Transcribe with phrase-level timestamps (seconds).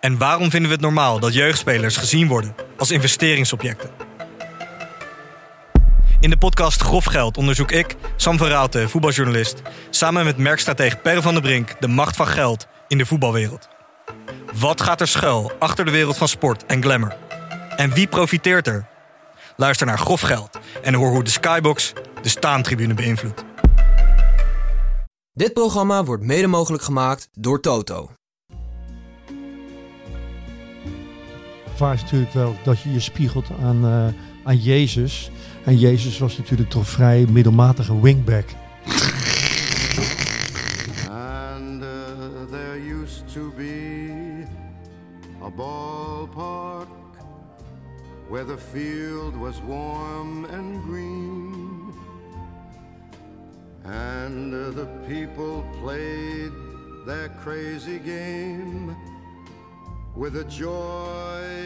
[0.00, 3.90] En waarom vinden we het normaal dat jeugdspelers gezien worden als investeringsobjecten?
[6.20, 11.32] In de podcast Grof Geld onderzoek ik, Sam van voetbaljournalist, samen met merkstratege Per van
[11.32, 13.68] der Brink de macht van geld in de voetbalwereld.
[14.54, 17.16] Wat gaat er schuil achter de wereld van sport en glamour?
[17.76, 18.86] En wie profiteert er?
[19.56, 21.92] Luister naar Grof Geld en hoor hoe de Skybox
[22.22, 23.44] de staantribune beïnvloedt.
[25.32, 28.10] Dit programma wordt mede mogelijk gemaakt door Toto.
[31.78, 34.06] Vaak is natuurlijk wel dat je je spiegelt aan, uh,
[34.42, 35.30] aan Jezus.
[35.64, 38.44] En Jezus was natuurlijk toch vrij middelmatige wingback.
[41.08, 41.88] And uh,
[42.50, 44.44] there used to be
[45.42, 46.88] a ballpark
[48.28, 51.92] where the field was warm and green.
[53.84, 56.52] And uh, the people played
[57.06, 58.96] their crazy game
[60.16, 61.57] with a joy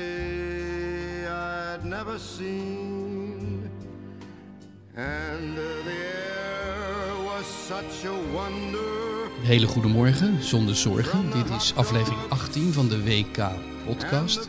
[1.84, 3.70] Never seen.
[4.96, 9.30] And the air was such a wonder.
[9.40, 11.30] Een hele goede morgen, zonder zorgen.
[11.30, 13.48] Dit is aflevering 18 van de WK
[13.86, 14.48] podcast.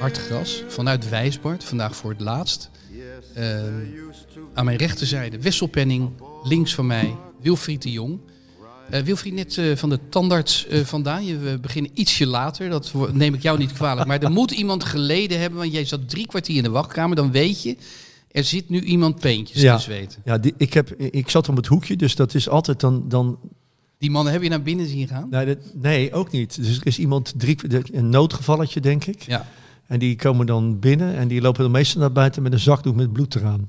[0.00, 2.70] Hartgras vanuit Wijsbart, vandaag voor het laatst.
[3.36, 3.62] Uh,
[4.54, 6.10] aan mijn rechterzijde Wisselpenning,
[6.42, 8.20] links van mij Wilfried de Jong.
[8.90, 11.24] Uh, Wilfried, net uh, van de tandarts uh, vandaan.
[11.24, 14.06] Je, we beginnen ietsje later, dat neem ik jou niet kwalijk.
[14.06, 17.16] Maar er moet iemand geleden hebben, want jij zat drie kwartier in de wachtkamer.
[17.16, 17.76] Dan weet je,
[18.30, 19.76] er zit nu iemand peentjes Ja.
[19.76, 20.22] te zweten.
[20.24, 23.08] Ja, die, ik, heb, ik zat op het hoekje, dus dat is altijd dan...
[23.08, 23.38] dan
[23.98, 25.26] Die mannen heb je naar binnen zien gaan?
[25.30, 26.56] nee, dat- nee, ook niet.
[26.64, 27.56] Dus er is iemand, drie,
[27.92, 29.22] een noodgevalletje denk ik.
[29.22, 29.46] Ja.
[29.86, 32.94] En die komen dan binnen en die lopen dan meestal naar buiten met een zakdoek
[32.96, 33.68] met bloed eraan.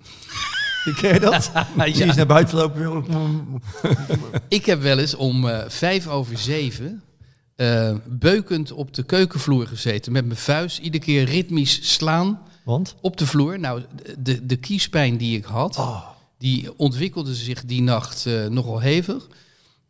[1.00, 1.52] Ken je dat?
[1.86, 3.62] Die is naar buiten lopen.
[4.48, 7.04] Ik heb wel eens om eh, vijf over zeven
[7.56, 10.12] eh, beukend op de keukenvloer gezeten.
[10.12, 12.96] Met mijn vuist iedere keer ritmisch slaan Want?
[13.02, 13.60] op de vloer.
[13.60, 13.84] Nou,
[14.18, 16.08] de, de kiespijn die ik had, Oh.
[16.38, 19.28] die ontwikkelde zich die nacht eh, nogal hevig.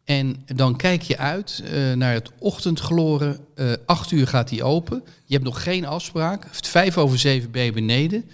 [0.03, 1.63] En dan kijk je uit
[1.95, 3.39] naar het ochtendgloren.
[3.85, 5.03] Acht uur gaat die open.
[5.25, 6.47] Je hebt nog geen afspraak.
[6.51, 8.29] Vijf over zeven ben je beneden.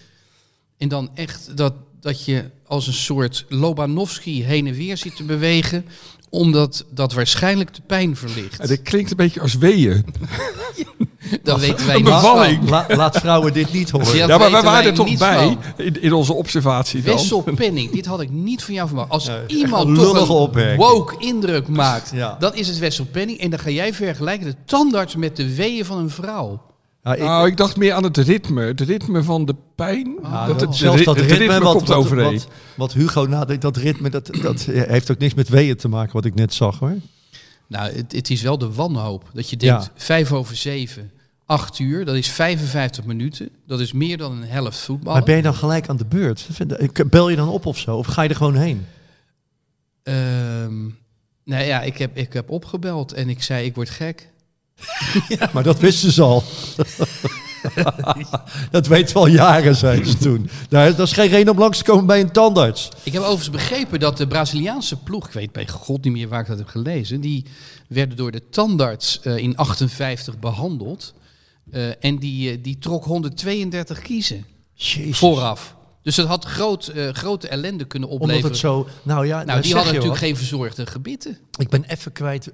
[0.78, 5.24] En dan echt dat, dat je als een soort Lobanovski heen en weer zit te
[5.24, 5.86] bewegen.
[6.32, 8.68] Omdat dat waarschijnlijk de pijn verlicht.
[8.68, 10.06] Dat klinkt een beetje als weeën.
[11.44, 12.70] Dan weten wij bevalling.
[12.70, 14.16] La- laat vrouwen dit niet horen.
[14.16, 17.16] Ja, maar wij waren er toch bij in, in onze observatie dan.
[17.16, 19.10] Wessel Penning, dit had ik niet van jou verwacht.
[19.12, 20.78] Als iemand een toch een opmerking.
[20.84, 22.36] woke indruk maakt, Ja.
[22.40, 23.40] dan is het Wessel Penning.
[23.40, 26.62] En dan ga jij vergelijken de tandarts met de weeën van een vrouw.
[27.04, 28.62] Ja, ik, Nou, ik dacht meer aan het ritme.
[28.62, 30.16] Het ritme van de pijn.
[30.22, 32.34] Ah, dat het, zelfs dat ritme, ritme, wat, komt wat, overeen.
[32.34, 36.14] wat, wat Hugo nadenkt, dat ritme, dat, dat heeft ook niks met weeën te maken,
[36.14, 36.96] wat ik net zag hoor.
[37.68, 39.30] Nou, het, het is wel de wanhoop.
[39.34, 39.92] Dat je denkt, Ja.
[39.96, 41.12] vijf over zeven,
[41.46, 43.50] acht uur, dat is 55 minuten.
[43.68, 45.14] Dat is meer dan een helft voetbal.
[45.14, 46.48] Maar ben je dan gelijk aan de beurt?
[47.10, 47.96] Bel je dan op of zo?
[47.98, 48.86] Of ga je er gewoon heen?
[50.04, 50.82] Ehm,
[51.44, 54.30] nou ja, ik heb, ik heb opgebeld en ik zei, ik word gek.
[55.54, 56.44] Maar dat wisten ze al.
[58.72, 60.50] dat weten we al jaren, zei ze toen.
[60.70, 62.90] Daar, dat is geen reden om langs te komen bij een tandarts.
[63.04, 66.42] Ik heb overigens begrepen dat de Braziliaanse ploeg, ik weet bij god niet meer waar
[66.42, 67.46] ik dat heb gelezen, die
[67.88, 71.14] werden door de tandarts eh, in 58 behandeld.
[71.72, 75.18] Eh, en die, eh, die trok 132 kiezen Jezus.
[75.18, 75.78] vooraf.
[76.04, 78.52] Dus dat had groot, grote ellende kunnen Omdat opleveren.
[78.52, 78.88] het zo...
[79.04, 81.38] Nou ja, nou, die hadden natuurlijk geen verzorgde gebitten.
[81.58, 82.52] Ik ben even kwijt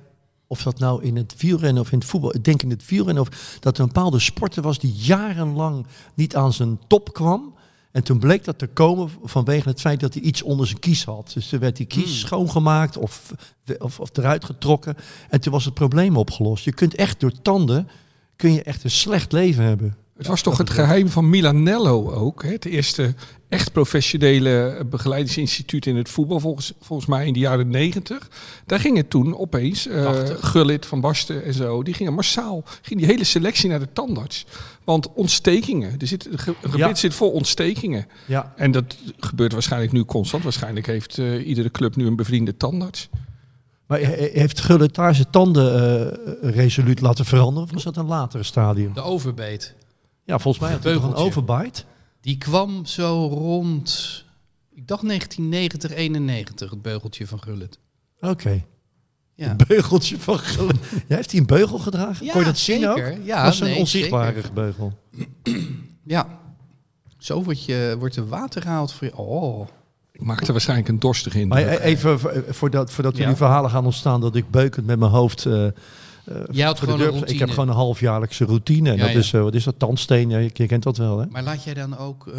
[0.47, 2.35] of dat nou in het wielrennen of in het voetbal...
[2.35, 4.79] Ik denk in het wielrennen of dat er een bepaalde sporter was...
[4.79, 7.53] die jarenlang niet aan zijn top kwam.
[7.91, 11.05] En toen bleek dat te komen vanwege het feit dat hij iets onder zijn kies
[11.05, 11.31] had.
[11.33, 12.13] Dus toen werd die kies Hmm.
[12.13, 13.33] schoongemaakt of,
[13.79, 14.95] of, of eruit getrokken.
[15.29, 16.65] En toen was het probleem opgelost.
[16.65, 17.87] Je kunt echt door tanden...
[18.35, 20.04] kun je echt een slecht leven hebben.
[20.17, 22.43] Het was toch het geheim van Milanello ook.
[22.43, 22.49] Hè?
[22.49, 23.13] Het eerste
[23.49, 28.29] echt professionele begeleidingsinstituut in het voetbal, volgens, volgens mij in de jaren negentig.
[28.65, 30.49] Daar gingen toen opeens eh Tachtig.
[30.49, 34.45] Gullit, Van Basten en zo, die gingen massaal, ging die hele selectie naar de tandarts.
[34.83, 36.95] Want ontstekingen, er zit, een ge- een gebied Ja.
[36.95, 38.07] zit vol ontstekingen.
[38.25, 40.43] Ja, En dat gebeurt waarschijnlijk nu constant.
[40.43, 43.09] Waarschijnlijk heeft eh, iedere club nu een bevriende tandarts.
[43.87, 45.73] Maar he- heeft Gullit daar zijn tanden
[46.43, 47.63] eh, resoluut laten veranderen?
[47.63, 48.93] Of was dat een latere stadium?
[48.93, 49.73] De overbeet.
[50.25, 51.83] Ja, volgens mij had hij een overbite.
[52.21, 54.23] Die kwam zo rond,
[54.73, 57.79] ik dacht 1990, 91, het beugeltje van Gullit.
[58.19, 58.63] Oké.
[59.35, 59.49] Ja.
[59.49, 60.77] Een beugeltje van Gullit.
[61.07, 62.25] Ja, heeft hij een beugel gedragen?
[62.25, 63.11] Ja, Kon je dat zien zeker.
[63.11, 63.25] ook?
[63.25, 64.53] Ja, was een nee, onzichtbare zeker.
[64.53, 64.93] beugel.
[66.03, 66.27] Ja.
[67.17, 69.17] Zo wordt, je, wordt er water gehaald voor je.
[69.17, 69.67] Oh.
[70.11, 71.79] Ik maakte waarschijnlijk een dorstige Maar indruk.
[71.79, 73.27] e- even voor- voordat, voordat Ja.
[73.29, 75.45] nu verhalen gaan ontstaan dat ik beukend met mijn hoofd...
[75.45, 75.71] eh, eh,
[76.51, 77.33] Jij had de gewoon deur- een routine.
[77.33, 78.89] Ik heb gewoon een halfjaarlijkse routine.
[78.89, 79.19] En Ja, dat ja.
[79.19, 80.29] is, eh, wat is dat, tandsteen?
[80.29, 81.25] Je, je kent dat wel, hè?
[81.29, 82.33] Maar laat jij dan ook eh,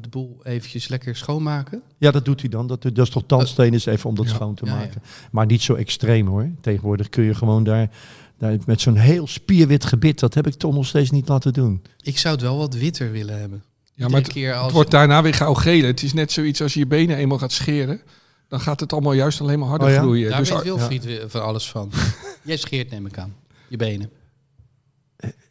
[0.00, 1.82] de boel eventjes lekker schoonmaken?
[1.98, 2.66] Ja, dat doet hij dan.
[2.66, 4.34] Dat, dat is toch tandsteen is even om dat Ja.
[4.34, 4.78] schoon te Ja, ja.
[4.78, 5.02] maken.
[5.30, 6.48] Maar niet zo extreem hoor.
[6.60, 7.90] Tegenwoordig kun je gewoon daar,
[8.38, 11.82] daar met zo'n heel spierwit gebit, dat heb ik toch nog steeds niet laten doen.
[12.02, 13.62] Ik zou het wel wat witter willen hebben.
[13.94, 14.64] ja, maar Iedere het, keer als...
[14.64, 15.84] het wordt daarna weer gauw geel.
[15.84, 18.00] Het is net zoiets als je je benen eenmaal gaat scheren.
[18.50, 20.00] Dan gaat het allemaal juist alleen maar harder Oh ja?
[20.00, 20.30] groeien.
[20.30, 21.90] Daar Dus weet Wilfried weer van alles van.
[22.42, 23.34] Jij scheert neem ik aan.
[23.68, 24.10] Je benen.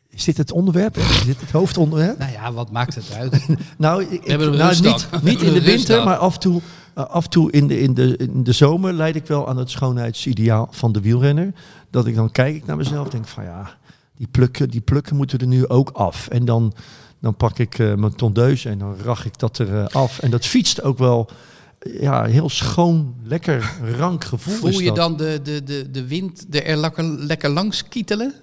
[0.10, 0.98] Is dit het onderwerp?
[0.98, 2.18] Is dit het hoofdonderwerp?
[2.18, 3.46] Nou ja, wat maakt het uit?
[3.78, 6.62] Nou, ik, hebben een nou niet, niet in de winter, maar af en toe,
[6.94, 9.58] eh, af en toe in, de, in, de, in de zomer leid ik wel aan
[9.58, 11.54] het schoonheidsideaal van de wielrenner.
[11.90, 13.78] Dat ik dan kijk ik naar mezelf en denk van ja,
[14.18, 16.28] die plukken, die plukken moeten er nu ook af.
[16.28, 16.74] En dan,
[17.20, 20.20] dan pak ik eh, mijn tondeuse en dan rach ik dat er eh, af.
[20.20, 21.36] En dat fietst ook wel eh,
[21.80, 24.54] ja, heel schoon, lekker rank gevoel.
[24.54, 24.96] is Voel je dat.
[24.96, 28.34] dan de, de, de, de wind er er lekker, lekker langs kietelen?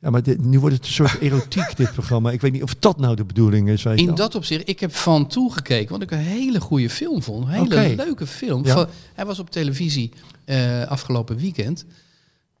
[0.00, 2.30] Ja, maar dit, nu wordt het een soort erotiek, dit programma.
[2.30, 3.82] Ik weet niet of dat nou de bedoeling is.
[3.82, 7.44] Weet In dat opzicht, ik heb van toegekeken, wat ik een hele goede film vond.
[7.44, 8.64] Een hele leuke film.
[8.64, 8.72] Ja.
[8.74, 10.12] Van- hij was op televisie
[10.44, 11.84] eh, afgelopen weekend.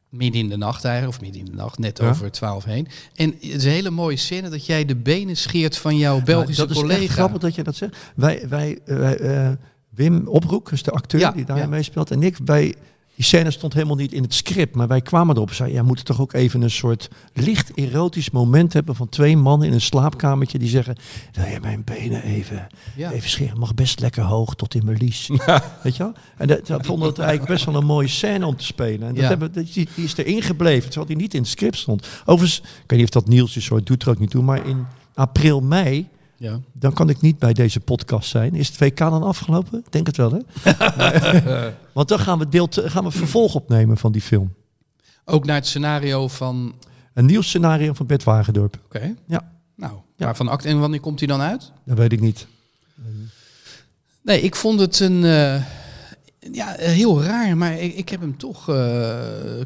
[0.08, 2.08] Midden in de nacht eigenlijk, of midden in de nacht, net Ja.
[2.08, 2.88] over twaalf heen.
[3.14, 6.24] En het is een hele mooie scène dat jij de benen scheert van jouw Nou,
[6.24, 7.02] Belgische dat is collega.
[7.02, 7.96] echt grappig dat je dat zegt.
[8.14, 9.50] Wij, wij, wij eh,
[9.94, 11.66] Wim Oproek, dus de acteur Ja, die daar ja.
[11.66, 12.74] meespeelt, en ik, wij,
[13.14, 16.04] die scène stond helemaal niet in het script, maar wij kwamen erop ja, we moeten
[16.04, 20.58] toch ook even een soort licht erotisch moment hebben van twee mannen in een slaapkamertje
[20.58, 20.96] die zeggen,
[21.32, 22.66] wil je mijn benen even,
[22.96, 23.10] Ja.
[23.10, 23.58] even scheren?
[23.58, 25.28] Mag best lekker hoog tot in mijn lies.
[25.82, 26.12] Weet je wel?
[26.36, 29.08] En dat, dat vonden we eigenlijk best wel een mooie scène om te spelen.
[29.08, 29.28] En dat Ja.
[29.28, 32.06] hebben, dat- die, die is erin gebleven, terwijl die niet in het script stond.
[32.24, 34.66] Overigens, ik weet niet of dat Niels is, hoor, doet er ook niet toe, maar
[34.66, 36.08] in april, mei
[36.42, 36.60] Ja.
[36.72, 38.54] dan kan ik niet bij deze podcast zijn.
[38.54, 39.78] Is het WK dan afgelopen?
[39.78, 40.40] Ik denk het wel, hè?
[41.92, 44.54] Want dan gaan we, deel gaan we vervolg opnemen van die film.
[45.24, 46.74] Ook naar het scenario van...
[47.14, 48.78] Een nieuw scenario van Bert Wagendorp.
[48.84, 49.14] Oké.
[49.26, 49.50] Ja.
[49.76, 50.24] Nou, Ja.
[50.24, 51.72] maar van act en wanneer komt hij dan uit?
[51.84, 52.46] Dat weet ik niet.
[54.22, 55.24] Nee, ik vond het een...
[55.24, 55.62] eh,
[56.52, 59.20] ja, heel raar, maar ik, ik heb hem toch eh,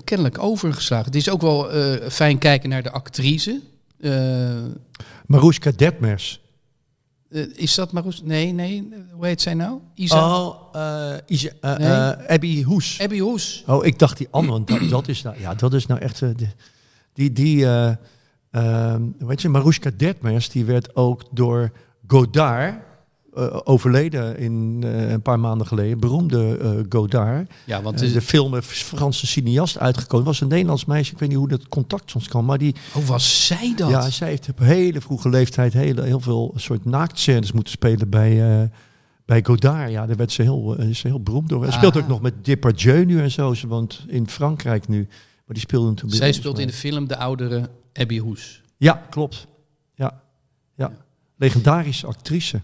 [0.04, 1.06] kennelijk overgeslagen.
[1.06, 3.60] Het is ook wel eh, fijn kijken naar de actrice.
[4.00, 4.54] Eh,
[5.26, 6.40] Maruska Detmers.
[7.30, 8.22] Eh, is dat Marus?
[8.22, 8.88] Nee, nee.
[9.12, 9.80] Hoe heet zij nou?
[9.94, 10.36] Isa?
[10.44, 11.72] Oh, eh, Isa- Nee.
[11.76, 13.00] eh, Abby Hoes.
[13.00, 13.64] Abby Hoes.
[13.66, 14.52] Oh, ik dacht die andere.
[14.52, 16.18] want Dat, dat is nou, ja, dat is nou echt.
[16.18, 16.34] de-
[17.12, 17.92] die, die, eh
[18.50, 21.72] ehm, hoe heet je, Maruska Detmers, die werd ook door
[22.06, 22.74] Godard
[23.36, 26.00] eh, overleden in eh, een paar maanden geleden.
[26.00, 27.52] Beroemde eh, Godard.
[27.64, 30.26] Ja, want de film Franse cineast uitgekomen.
[30.26, 31.12] was een Nederlands meisje.
[31.12, 32.44] Ik weet niet hoe dat contact soms kwam.
[32.44, 33.90] Maar die, hoe was zij dat?
[33.90, 38.70] ja, zij heeft op hele vroege leeftijd hele, heel veel soort naaktscènes moeten spelen bij,
[39.24, 39.90] bij Godard.
[39.90, 41.64] Ja, daar werd ze heel, is ze heel beroemd door.
[41.64, 42.02] Ze speelt Ah.
[42.02, 43.54] ook nog met Depardieu nu en zo.
[43.54, 44.98] Ze woont in Frankrijk nu.
[45.46, 48.62] Maar die speelde toen zij speelt in de film de oudere Abby Hoes.
[48.76, 49.46] Ja, klopt.
[49.94, 50.22] Ja.
[50.74, 50.92] ja.
[51.36, 52.60] Legendarische actrice.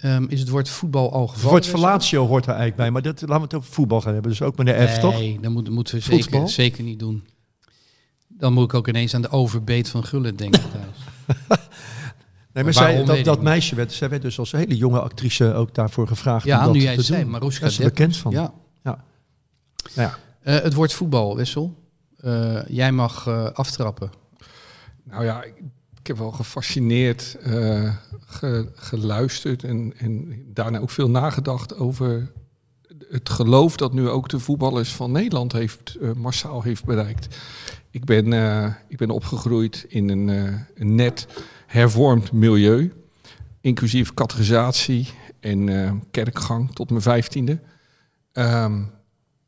[0.00, 1.50] Ehm, is het woord voetbal al Het gevallen?
[1.50, 1.78] woord Wessel?
[1.78, 2.90] Verlatio hoort er eigenlijk bij.
[2.90, 4.30] Maar dat, laten we het over voetbal gaan hebben.
[4.30, 5.12] Dus ook meneer F, toch?
[5.12, 6.22] Nee, dat moet, moeten we Voetbal?
[6.22, 7.24] zeker, zeker niet doen.
[8.28, 11.58] Dan moet ik ook ineens aan de overbeet van Gullit denken thuis.
[12.52, 15.54] Nee, maar waarom zij, dat, dat meisje werd, zij werd dus als hele jonge actrice
[15.54, 16.44] ook daarvoor gevraagd.
[16.44, 17.30] Ja, om dat nu te jij het zei, doen.
[17.30, 18.32] Maruska Daar is bekend van.
[18.32, 18.52] Ja.
[18.84, 19.04] Ja.
[19.94, 20.18] Ja.
[20.40, 21.78] Eh, het woord voetbal, Wessel.
[22.16, 24.10] Eh, jij mag eh, aftrappen.
[25.04, 25.44] Nou ja,
[26.10, 27.94] heb wel gefascineerd eh,
[28.26, 32.32] ge- geluisterd en, en daarna ook veel nagedacht over
[33.10, 37.36] het geloof dat nu ook de voetballers van Nederland heeft, eh, massaal heeft bereikt.
[37.90, 41.26] Ik ben, eh, ik ben opgegroeid in een, net
[41.66, 42.92] hervormd milieu,
[43.60, 45.08] inclusief categorisatie
[45.40, 47.60] en kerkgang tot mijn vijftiende.
[48.32, 48.82] Ehm,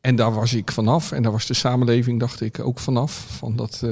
[0.00, 3.12] en daar was ik vanaf en daar was de samenleving, dacht ik, ook vanaf.
[3.38, 3.82] Van dat,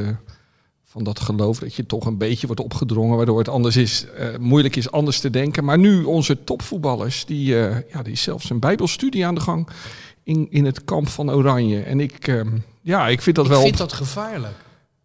[0.91, 4.37] van dat geloof dat je toch een beetje wordt opgedrongen, waardoor het anders is, eh,
[4.37, 5.65] moeilijk is anders te denken.
[5.65, 9.69] Maar nu onze topvoetballers, die, eh, ja, die is zelfs een bijbelstudie aan de gang
[10.23, 11.83] in, in het kamp van Oranje.
[11.83, 13.61] En ik, ehm, ja, ik vind dat ik wel...
[13.63, 14.57] vind dat gevaarlijk.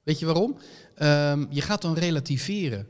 [0.04, 0.58] Weet je waarom?
[0.96, 2.88] Ehm, je gaat dan relativeren.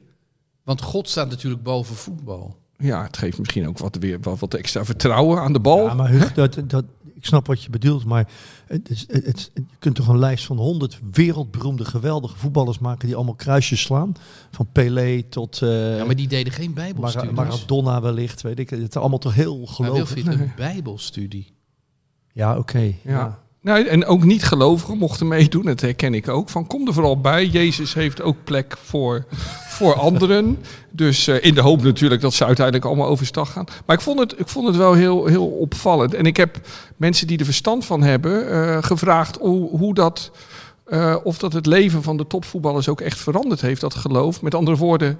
[0.64, 2.58] Want God staat natuurlijk boven voetbal.
[2.78, 5.86] Ja, het geeft misschien ook wat, weer, wat, wat extra vertrouwen aan de bal.
[5.86, 8.28] Ja, maar dat, dat, ik snap wat je bedoelt, maar
[8.68, 13.08] het is, het, het- je kunt toch een lijst van honderd wereldberoemde, geweldige voetballers maken
[13.08, 14.14] die allemaal kruisjes slaan.
[14.52, 17.32] Van Pelé tot eh, Ja, maar die deden geen Mara- bijbelstudies.
[17.32, 18.70] Maradona wellicht, weet ik.
[18.70, 20.14] Het is allemaal toch heel Maar gelovig.
[20.14, 21.54] Wilfried, een bijbelstudie.
[22.34, 22.80] Ja, oké.
[22.80, 22.94] Ja.
[23.04, 23.40] ja.
[23.66, 26.50] Nou, en ook niet-gelovigen mochten meedoen, dat herken ik ook.
[26.50, 27.46] Van kom er vooral bij.
[27.46, 29.26] Jezus heeft ook plek voor,
[29.68, 30.58] voor anderen.
[30.92, 33.66] Dus eh, in de hoop natuurlijk dat ze uiteindelijk allemaal overstag gaan.
[33.86, 36.14] Maar ik vond het, ik vond het wel heel, heel opvallend.
[36.14, 36.58] En ik heb
[36.98, 40.32] mensen die er verstand van hebben eh, gevraagd hoe, hoe dat.
[40.86, 44.42] eh, of dat het leven van de topvoetballers ook echt veranderd heeft, dat geloof.
[44.42, 45.20] Met andere woorden,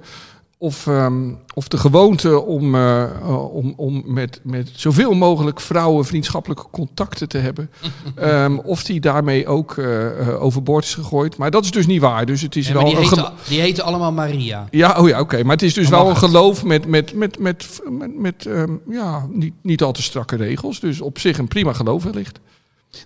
[0.58, 6.04] of, ehm, of de gewoonte om, eh, eh, om, om met, met zoveel mogelijk vrouwen
[6.04, 7.70] vriendschappelijke contacten te hebben,
[8.14, 11.36] ehm, of die daarmee ook eh, overboord is gegooid.
[11.36, 12.26] Maar dat is dus niet waar.
[12.26, 14.66] Dus het is Ja, wel die, een heten, die heten allemaal Maria.
[14.70, 15.42] ja, oh ja, oké.
[15.42, 19.26] Maar het is dus wel een geloof met, met, met, met, met, met, ehm, ja,
[19.30, 20.80] niet, niet al te strakke regels.
[20.80, 22.38] Dus op zich een prima geloof wellicht.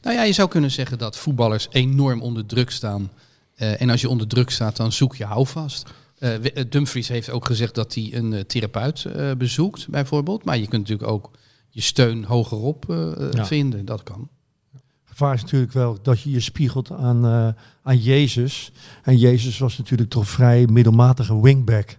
[0.02, 3.10] Nou ja, je zou kunnen zeggen dat voetballers enorm onder druk staan.
[3.56, 5.90] En als je onder druk staat, dan zoek je houvast.
[6.20, 10.44] Eh, eh, Dumfries heeft ook gezegd dat hij een eh, therapeut eh, bezoekt, bijvoorbeeld.
[10.44, 11.30] Maar je kunt natuurlijk ook
[11.70, 12.84] je steun hogerop
[13.32, 13.46] Ja.
[13.46, 13.84] vinden.
[13.84, 14.28] Dat kan.
[15.04, 17.48] gevaar is natuurlijk wel dat je je spiegelt aan, eh,
[17.82, 18.72] aan Jezus.
[19.02, 21.96] En Jezus was natuurlijk toch vrij middelmatige wingback.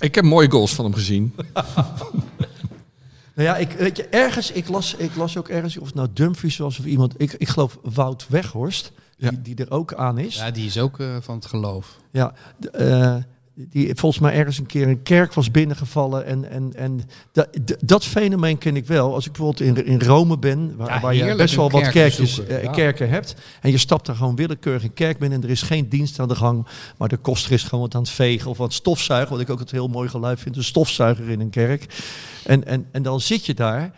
[0.00, 1.34] Ik heb mooie goals van hem gezien.
[3.34, 6.08] Nou ja, ik, weet je, ergens, ik las, ik las ook ergens, of het nou
[6.12, 9.30] Dumfries was of iemand, ik, ik geloof Wout Weghorst, Ja.
[9.30, 10.36] die, die er ook aan is.
[10.36, 11.96] Ja, die is ook eh, van het geloof.
[12.10, 12.32] Ja,
[12.72, 13.14] eh,
[13.54, 16.26] die volgens mij ergens een keer een kerk was binnengevallen.
[16.26, 17.00] En, en, en
[17.32, 19.14] da- d- dat fenomeen ken ik wel.
[19.14, 21.92] Als ik bijvoorbeeld in, in Rome ben, waar, Ja, waar je best wel wat kerk
[21.92, 22.70] kerkjes, eh, Ja.
[22.70, 23.34] kerken hebt.
[23.60, 26.28] En je stapt daar gewoon willekeurig een kerk binnen en er is geen dienst aan
[26.28, 26.66] de gang.
[26.98, 29.32] Maar de koster is gewoon wat aan het vegen of wat stofzuigen.
[29.32, 31.86] Wat ik ook het heel mooi geluid vind, een stofzuiger in een kerk.
[32.44, 33.92] En, en, en dan zit je daar.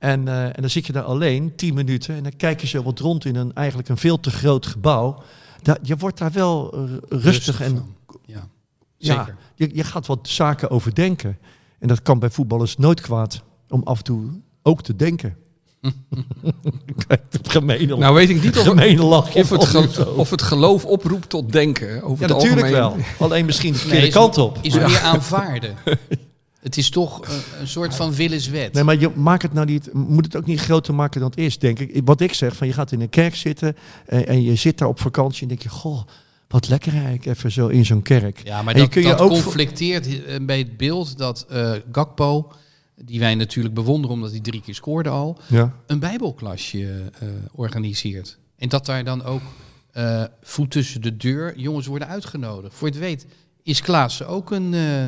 [0.00, 2.14] En, eh, en dan zit je daar alleen, tien minuten.
[2.16, 5.22] En dan kijk je zo wat rond in een eigenlijk een veel te groot gebouw.
[5.62, 7.94] Da- je wordt daar wel eh, rustig, en.
[8.24, 8.48] Ja,
[8.96, 9.36] ja, zeker.
[9.54, 11.38] je, je gaat wat zaken overdenken.
[11.78, 13.42] En dat kan bij voetballers nooit kwaad.
[13.68, 14.30] Om af en toe
[14.62, 15.36] ook te denken.
[17.06, 19.40] Kijk, het gemene, Nou weet ik niet of, gemene lachje.
[19.40, 20.10] of, het, valt nu ge- zo.
[20.10, 22.02] of het geloof oproept tot denken.
[22.02, 23.04] Over ja, het natuurlijk algemeen.
[23.18, 23.26] wel.
[23.28, 24.58] Alleen misschien de verkeerde is- kant op.
[24.62, 25.74] Is meer aanvaarden.
[26.60, 28.72] Het is toch een, een soort van willenswet.
[28.72, 31.38] Nee, maar je maakt het nou niet, moet het ook niet groter maken dan het
[31.38, 32.00] is, denk ik.
[32.04, 33.76] Wat ik zeg, van je gaat in een kerk zitten
[34.06, 36.02] en, en je zit daar op vakantie en denk je, goh,
[36.48, 38.40] wat lekker eigenlijk even zo in zo'n kerk.
[38.44, 41.46] Ja, maar En je dat, kun je dat ook- conflicteert eh, bij het beeld dat
[41.48, 42.52] eh, Gakpo,
[43.04, 45.74] die wij natuurlijk bewonderen omdat hij drie keer scoorde al, Ja.
[45.86, 48.38] een bijbelklasje eh, organiseert.
[48.58, 49.42] En dat daar dan ook
[49.92, 52.74] eh, voet tussen de deur jongens worden uitgenodigd.
[52.74, 53.26] Voor je het weet
[53.62, 55.04] is Klaassen ook een eh,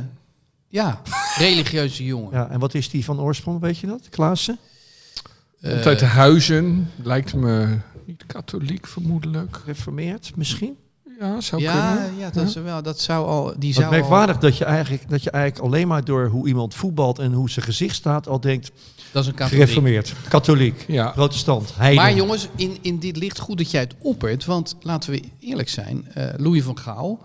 [0.72, 1.00] ja,
[1.38, 2.30] religieuze jongen.
[2.32, 2.48] ja.
[2.50, 4.58] En wat is die van oorsprong, weet je dat, Klaassen?
[5.62, 6.90] Komt uit de huizen.
[7.02, 7.76] Lijkt me
[8.06, 9.56] niet katholiek vermoedelijk.
[9.56, 10.76] Gereformeerd misschien?
[11.20, 12.18] Ja, zou ja, kunnen.
[12.18, 13.54] ja, dat, is wel, dat zou al...
[13.58, 16.74] Die zou al, merkwaardig dat je, eigenlijk, dat je eigenlijk alleen maar door hoe iemand
[16.74, 18.70] voetbalt en hoe zijn gezicht staat al denkt,
[19.12, 19.62] dat is een katholiek.
[19.62, 21.10] gereformeerd, katholiek, Ja.
[21.10, 22.02] protestant, heiden.
[22.04, 24.44] Maar jongens, in, in dit ligt goed dat jij het oppert.
[24.44, 26.08] Want laten we eerlijk zijn.
[26.14, 27.20] eh, Louis van Gaal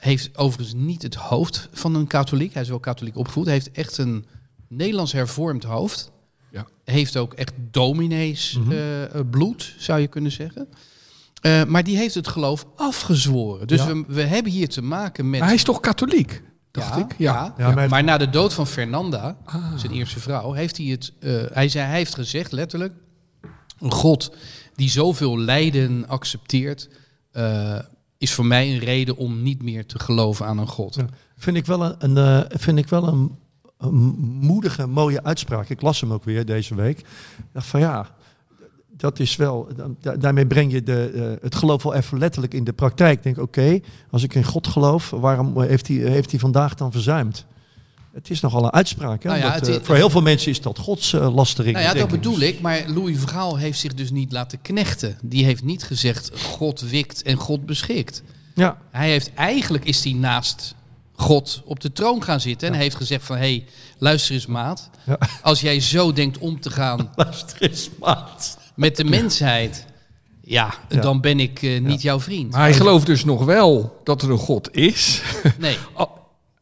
[0.00, 2.52] heeft overigens niet het hoofd van een katholiek.
[2.52, 3.44] Hij is wel katholiek opgevoed.
[3.44, 4.24] Hij heeft echt een
[4.68, 6.10] Nederlands hervormd hoofd.
[6.50, 6.66] Ja.
[6.84, 8.70] Heeft ook echt dominees Mhm.
[8.72, 10.68] eh, eh, bloed, zou je kunnen zeggen.
[11.40, 13.66] Eh, maar die heeft het geloof afgezworen.
[13.66, 13.86] Dus Ja.
[13.86, 15.38] we, we hebben hier te maken met...
[15.38, 16.42] Maar hij is toch katholiek?
[16.70, 17.14] Dacht ja, ik.
[17.18, 17.34] Ja.
[17.34, 17.54] ja.
[17.68, 18.04] Ja, maar- maar...
[18.04, 19.72] na de dood van Fernanda, Ah.
[19.76, 21.12] zijn eerste vrouw, heeft hij het.
[21.20, 22.92] eh, hij, zei, hij heeft gezegd letterlijk:
[23.78, 24.34] een God
[24.74, 26.88] die zoveel lijden accepteert,
[27.32, 27.78] eh,
[28.20, 30.96] is voor mij een reden om niet meer te geloven aan een God.
[31.36, 33.38] Vind ik wel een, eh, vind ik wel een,
[34.40, 35.68] moedige, mooie uitspraak.
[35.68, 36.98] Ik las hem ook weer deze week.
[36.98, 37.04] Ik
[37.52, 38.08] dacht van ja,
[38.96, 39.68] dat is wel.
[40.00, 43.16] da- daarmee breng je de, eh, het geloof wel even letterlijk in de praktijk.
[43.16, 46.92] Ik denk, oké, als ik in God geloof, waarom heeft hij, heeft hij vandaag dan
[46.92, 47.46] verzuimd?
[48.12, 49.22] Het is nogal een uitspraak.
[49.22, 49.28] Hè?
[49.28, 51.76] Nou ja, omdat, het eh, voor heel veel mensen is dat godslastering.
[51.76, 52.60] Nou ja, dat bedoel ik.
[52.60, 55.18] Maar Louis Vergaal heeft zich dus niet laten knechten.
[55.22, 58.22] Die heeft niet gezegd: God wikt en God beschikt.
[58.54, 60.74] Ja, Hij heeft eigenlijk is hij naast
[61.12, 63.64] God op de troon gaan zitten en heeft gezegd van hé, hey,
[63.98, 64.90] luister eens maat.
[65.06, 65.18] Ja.
[65.42, 68.58] Als jij zo denkt om te gaan luister eens, maat.
[68.74, 69.84] met de mensheid,
[70.42, 71.00] ja, Ja.
[71.00, 72.50] dan ben ik eh, niet jouw vriend.
[72.50, 75.22] Maar hij gelooft dus nog wel dat er een God is.
[75.58, 75.76] Nee.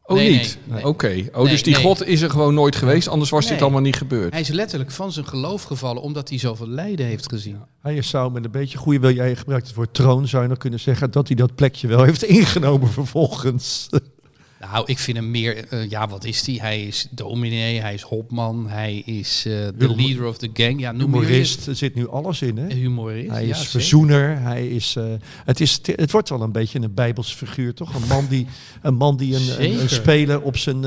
[0.08, 0.58] Oh, Nee, niet?
[0.64, 0.86] nee, nee.
[0.86, 1.06] Oké.
[1.32, 1.82] Oh, Nee, dus die nee.
[1.82, 4.32] God is er gewoon nooit geweest, anders was dit allemaal niet gebeurd.
[4.32, 7.58] Hij is letterlijk van zijn geloof gevallen omdat hij zoveel lijden heeft gezien.
[7.82, 10.58] Hij zou met een beetje goede wil jij gebruikt het woord troon, zou je nog
[10.58, 13.88] kunnen zeggen dat hij dat plekje wel heeft ingenomen vervolgens.
[14.60, 15.68] Nou, ik vind hem meer...
[15.68, 16.54] eh, ja, wat is hij?
[16.54, 20.80] Hij is dominee, hij is hopman, hij is eh, de leader of the gang.
[20.80, 22.56] Ja, noem Humorist, er zit nu alles in.
[22.56, 22.74] Hè?
[22.74, 23.70] Humorist, Hij ja, is zeker.
[23.70, 24.40] verzoener.
[24.40, 25.04] Hij is, eh,
[25.44, 27.94] het, is, het wordt wel een beetje een bijbelse figuur, toch?
[27.94, 28.46] Een man die
[28.82, 30.84] een, man die een, een, een speler op zijn,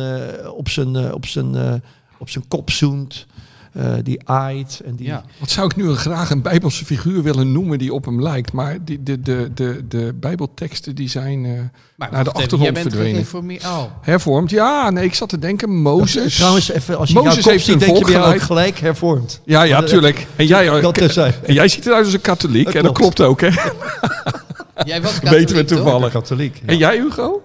[0.49, 1.81] op zijn, op zijn,
[2.17, 3.25] op zijn kop zoent.
[3.73, 4.81] Eh, die aait.
[4.85, 5.23] En die, Ja.
[5.39, 8.51] Wat zou ik nu graag een bijbelse figuur willen noemen die op hem lijkt.
[8.51, 11.51] Maar die, de, de, de, de bijbelteksten die zijn eh,
[11.95, 13.11] Maar naar de even, achtergrond bent verdwenen.
[13.13, 13.63] gereformeerd.
[13.63, 14.49] Oh, hervormd.
[14.49, 16.35] Ja, nee, ik zat te denken, Mozes.
[16.35, 19.41] Trouwens, even, als je Mozes heeft ziet, denk je ook gelijk hervormd.
[19.45, 20.27] Ja, ja, tuurlijk.
[20.35, 22.65] En jij, Dat en jij ziet eruit als een katholiek.
[22.65, 23.15] Dat en dat klopt.
[23.15, 23.47] klopt ook, hè?
[24.91, 25.77] jij was Weten we katholiek, toch?
[25.77, 26.11] toevallig.
[26.11, 26.61] Katholiek.
[26.65, 27.41] En jij, Hugo?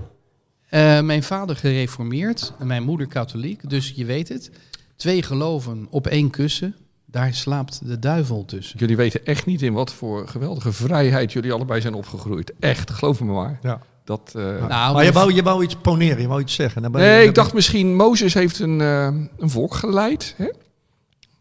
[0.69, 3.71] Eh, mijn vader gereformeerd en mijn moeder katholiek.
[3.71, 4.51] Dus je weet het.
[4.97, 6.75] Twee geloven op één kussen.
[7.07, 8.79] Daar slaapt de duivel tussen.
[8.79, 12.53] Jullie weten echt niet in wat voor geweldige vrijheid jullie allebei zijn opgegroeid.
[12.61, 13.59] Echt, geloof me maar.
[13.63, 13.81] Ja.
[14.05, 16.83] Dat, eh, Nou, Maar je wou, je wou iets poneren, je wou iets zeggen.
[16.83, 19.07] Dan ben je- Nee, dan ik ben dacht misschien Mozes heeft een, eh,
[19.39, 20.35] een volk geleid.
[20.37, 20.51] Hè?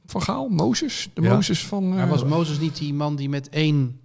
[0.06, 1.10] Van Gaal, Mozes.
[1.14, 1.34] De Ja.
[1.34, 1.84] Mozes van...
[1.90, 4.00] eh, Maar was Mozes niet die man die met één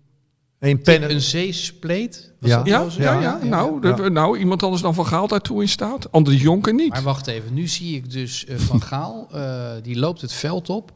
[0.60, 1.10] een pen.
[1.10, 2.32] een zee spleet?
[2.40, 2.56] Was Ja.
[2.62, 6.12] dat ja, ja, ja, Nou, de- nou, iemand anders dan Van Gaal daartoe in staat.
[6.12, 6.88] Andries Jonker niet.
[6.90, 10.68] Maar wacht even, nu zie ik dus eh, Van Gaal, eh, die loopt het veld
[10.70, 10.92] op.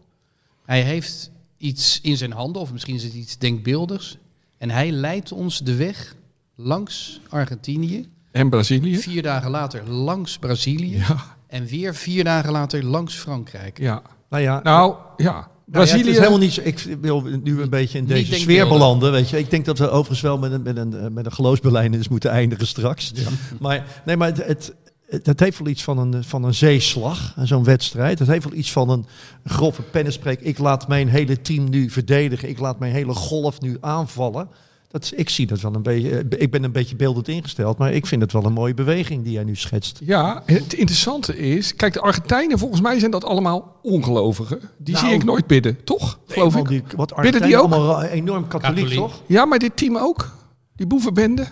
[0.65, 4.19] Hij heeft iets in zijn handen, of misschien is het iets denkbeeldigs.
[4.59, 6.15] En hij leidt ons de weg
[6.57, 8.09] langs Argentinië.
[8.33, 8.97] En Brazilië.
[8.99, 10.97] Vier dagen later langs Brazilië.
[10.97, 11.17] Ja,
[11.47, 13.79] En weer vier dagen later langs Frankrijk.
[13.79, 14.03] ja.
[14.31, 15.49] Nou ja, Nou, ja.
[15.67, 15.99] Nou ja, Brazilië...
[15.99, 19.13] het is helemaal niet zo, ik wil nu een beetje in deze sfeer belanden.
[19.13, 19.39] Weet je.
[19.39, 22.67] Ik denk dat we overigens wel met een, met een, met een geloofsbelijdenis moeten eindigen
[22.67, 23.13] straks.
[23.61, 24.75] Maar, nee, maar het, het,
[25.07, 28.19] het, het heeft wel iets van een, van een zeeslag, zo'n wedstrijd.
[28.19, 29.07] Het heeft wel iets van een
[29.45, 30.41] grove pennenspreek.
[30.41, 32.49] Ik laat mijn hele team nu verdedigen.
[32.49, 34.49] Ik laat mijn hele golf nu aanvallen.
[34.95, 36.11] Dat, ik zie dat wel een beetje.
[36.19, 39.23] eh, Ik ben een beetje beeldend ingesteld, maar ik vind het wel een mooie beweging
[39.25, 40.01] die jij nu schetst.
[40.05, 41.77] Ja, het interessante is...
[41.77, 44.61] Kijk, de Argentijnen, volgens mij zijn dat allemaal ongelovigen.
[44.79, 46.19] Die Nou, zie ik nooit bidden, toch?
[46.27, 46.69] Geloof ik.
[46.69, 47.73] die, wat Bidden die Argentijnen ook?
[47.73, 48.99] allemaal ra- enorm katholiek, Katholiek.
[48.99, 49.23] toch?
[49.27, 50.31] Ja, maar dit team ook.
[50.77, 51.47] Die boevenbende.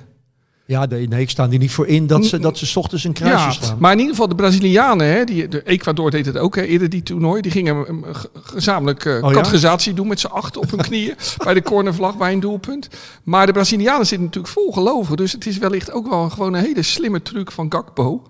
[0.66, 3.04] Ja, nee, nee, ik sta er niet voor in dat ze, dat ze 's ochtends
[3.04, 3.76] een kruisje Ja, slaan.
[3.78, 6.88] maar in ieder geval de Brazilianen, hè, die, de Ecuador deed het ook hè, eerder
[6.88, 7.42] die toernooi.
[7.42, 9.36] Die gingen gezamenlijk eh Oh ja?
[9.36, 12.88] categorisatie doen met z'n acht op hun knieën bij de cornervlag bij een doelpunt.
[13.22, 15.16] Maar de Brazilianen zitten natuurlijk vol geloven.
[15.16, 18.22] Dus het is wellicht ook wel gewoon een hele slimme truc van Gakpo.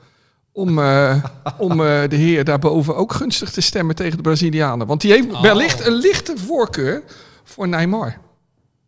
[0.53, 1.25] Om, eh,
[1.59, 4.87] om eh, de heer daarboven ook gunstig te stemmen tegen de Brazilianen.
[4.87, 5.42] Want die heeft Oh.
[5.42, 7.03] wellicht een lichte voorkeur
[7.45, 8.16] voor Neymar.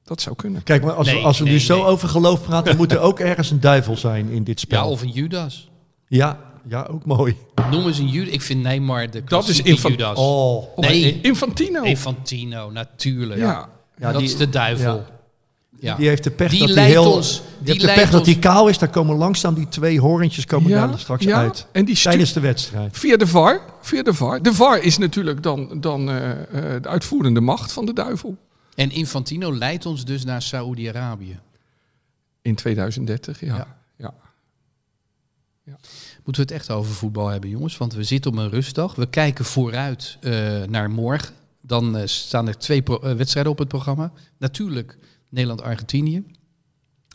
[0.05, 0.63] Dat zou kunnen.
[0.63, 3.01] Kijk, maar als, we, Nee, als we nu nee, zo over geloof praten, moet er
[3.01, 4.83] ook ergens een duivel zijn in dit spel.
[4.85, 5.69] Ja, of een Judas.
[6.09, 6.39] ja,
[6.69, 7.37] ja, ook mooi.
[7.71, 8.33] Noem eens een Judas.
[8.35, 10.19] Ik vind Neymar de Dat is Judas.
[10.19, 11.83] Oh, Nee, Infantino.
[11.83, 13.41] Infantino, natuurlijk.
[13.41, 13.69] ja.
[13.99, 14.95] Ja, dat die- is de duivel.
[14.95, 15.13] ja.
[15.81, 15.95] Ja.
[15.97, 17.13] die heeft de pech Die dat hij heel.
[17.13, 18.79] ons- die die heeft de pech dat hij kaal is.
[18.79, 21.37] Daar komen langzaam die twee horentjes komen Ja, daar straks ja.
[21.39, 21.67] uit.
[21.73, 22.99] En die stu- Tijdens de wedstrijd.
[22.99, 23.61] Via de VAR.
[23.81, 24.43] Via de VAR.
[24.43, 28.37] De VAR is natuurlijk dan, dan eh, eh, de uitvoerende macht van de duivel.
[28.75, 31.39] En Infantino leidt ons dus naar Saoedi-Arabië.
[32.43, 33.77] In 2030, ja.
[33.97, 34.15] Ja.
[35.63, 35.77] ja.
[36.25, 37.77] Moeten we het echt over voetbal hebben, jongens?
[37.77, 38.95] Want we zitten op een rustdag.
[38.95, 41.35] We kijken vooruit eh, naar morgen.
[41.61, 44.13] Dan eh, staan er twee eh, wedstrijden op het programma.
[44.39, 46.25] Natuurlijk Nederland-Argentinië.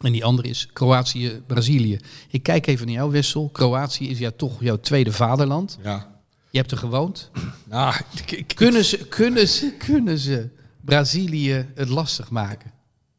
[0.01, 1.99] En die andere is Kroatië-Brazilië.
[2.29, 3.49] Ik kijk even naar jou, Wessel.
[3.49, 5.77] Kroatië is ja toch jouw tweede vaderland.
[5.83, 6.17] ja.
[6.51, 7.29] Je hebt er gewoond.
[7.69, 10.49] Nou, ik, ik- Kunnen ze, kunnen ze, kunnen ze
[10.89, 12.71] Brazilië het lastig maken?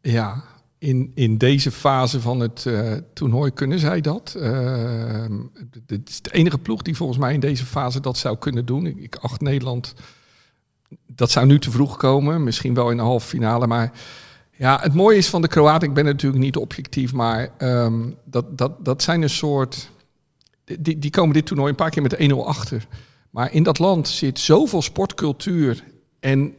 [0.03, 0.45] ja,
[0.79, 4.33] in, in deze fase van het eh, toernooi kunnen zij dat.
[5.87, 8.87] Het is de enige ploeg die volgens mij in deze fase dat zou kunnen doen.
[8.87, 9.95] Ik, ik acht Nederland,
[11.07, 12.45] dat zou nu te vroeg komen.
[12.45, 13.93] Misschien wel in de halve finale, maar...
[14.57, 18.59] Ja, het mooie is van de Kroaten, ik ben natuurlijk niet objectief, maar ehm, dat,
[18.59, 19.91] dat, dat zijn een soort...
[20.65, 22.87] Die, die komen dit toernooi een paar keer met 1-0 achter.
[23.31, 25.85] Maar in dat land zit zoveel sportcultuur
[26.21, 26.55] en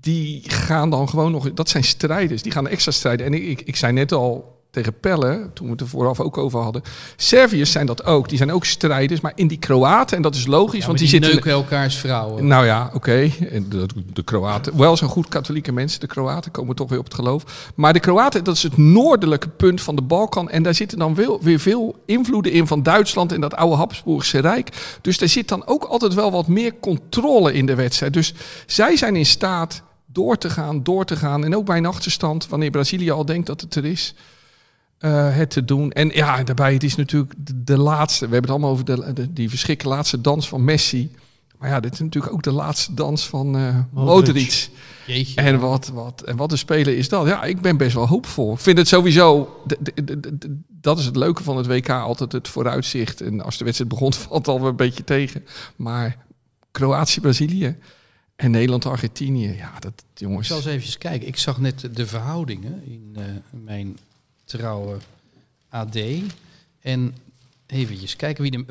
[0.00, 1.52] die gaan dan gewoon nog...
[1.52, 3.26] Dat zijn strijders, die gaan extra strijden.
[3.26, 6.38] En ik, ik, ik zei net al tegen Pelle, toen we het er vooraf ook
[6.38, 6.82] over hadden...
[7.16, 9.20] Serviërs zijn dat ook, die zijn ook strijders.
[9.20, 11.30] Maar in die Kroaten, en dat is logisch, Ja, want die, die, zitten...
[11.30, 12.46] neuken elkaars vrouwen.
[12.46, 13.30] Nou ja, oké.
[13.68, 17.14] De, de Kroaten, wel zijn goed katholieke mensen, de Kroaten komen toch weer op het
[17.14, 17.70] geloof.
[17.74, 20.50] Maar de Kroaten, dat is het noordelijke punt van de Balkan.
[20.50, 24.38] En daar zitten dan wel, weer veel invloeden in van Duitsland en dat oude Habsburgse
[24.38, 24.98] Rijk.
[25.00, 28.12] Dus daar zit dan ook altijd wel wat meer controle in de wedstrijd.
[28.12, 28.34] Dus
[28.66, 31.44] zij zijn in staat door te gaan, door te gaan.
[31.44, 34.14] En ook bij een achterstand, wanneer Brazilië al denkt dat het er is.
[34.98, 35.92] eh, het te doen.
[35.92, 38.26] En ja, daarbij, het is natuurlijk de, de laatste.
[38.26, 41.10] We hebben het allemaal over de, de- die verschrikkelijke laatste dans van Messi
[41.58, 44.68] Maar ja, dit is natuurlijk ook de laatste dans van eh Modric.
[45.06, 45.40] Jeetje.
[45.40, 47.26] En wat, wat, en wat een speler is dat?
[47.26, 48.52] Ja, ik ben best wel hoopvol.
[48.52, 49.56] Ik vind het sowieso,
[50.68, 53.20] dat is het leuke van het WK, altijd het vooruitzicht.
[53.20, 55.44] En als de wedstrijd begon, valt het alweer een beetje tegen.
[55.76, 56.16] Maar
[56.70, 57.76] Kroatië, Brazilië
[58.40, 60.48] en Nederland, Argentinië, ja, dat Ik jongens.
[60.48, 61.28] zal eens even kijken.
[61.28, 63.98] Ik zag net de verhoudingen in eh, mijn
[64.44, 64.96] trouwe
[65.68, 65.96] AD.
[66.80, 67.14] En
[67.66, 68.64] eventjes kijken wie de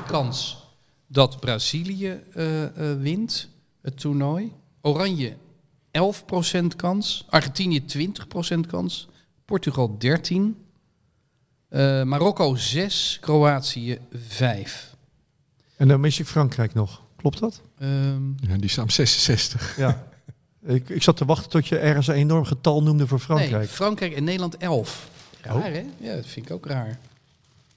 [0.00, 0.66] 25% kans
[1.06, 3.48] dat Brazilië eh, eh, wint
[3.82, 4.52] het toernooi.
[4.80, 5.36] Oranje
[5.90, 7.26] 11% kans.
[7.28, 9.08] Argentinië 20% kans.
[9.44, 10.56] Portugal 13.
[11.68, 13.18] Eh, Marokko 6.
[13.20, 14.94] Kroatië 5.
[15.76, 17.01] En dan mis ik Frankrijk nog.
[17.22, 17.60] Klopt dat?
[17.78, 19.76] Ehm, Ja, die staan op 66.
[19.76, 20.06] Ja.
[20.66, 23.68] ik, ik zat te wachten tot je ergens een enorm getal noemde voor nee, Frankrijk.
[23.70, 25.08] Frankrijk en Nederland 11.
[25.40, 25.62] Raar Oh.
[25.62, 25.84] hè?
[26.00, 26.98] Ja, dat vind ik ook raar.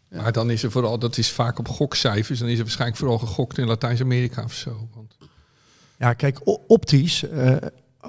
[0.09, 0.21] Ja.
[0.21, 2.39] Maar dan is er vooral, dat is vaak op gokcijfers.
[2.39, 4.87] Dan is er waarschijnlijk vooral gegokt in Latijns-Amerika of zo.
[4.93, 5.17] Want,
[5.97, 7.55] Ja, kijk, optisch, eh,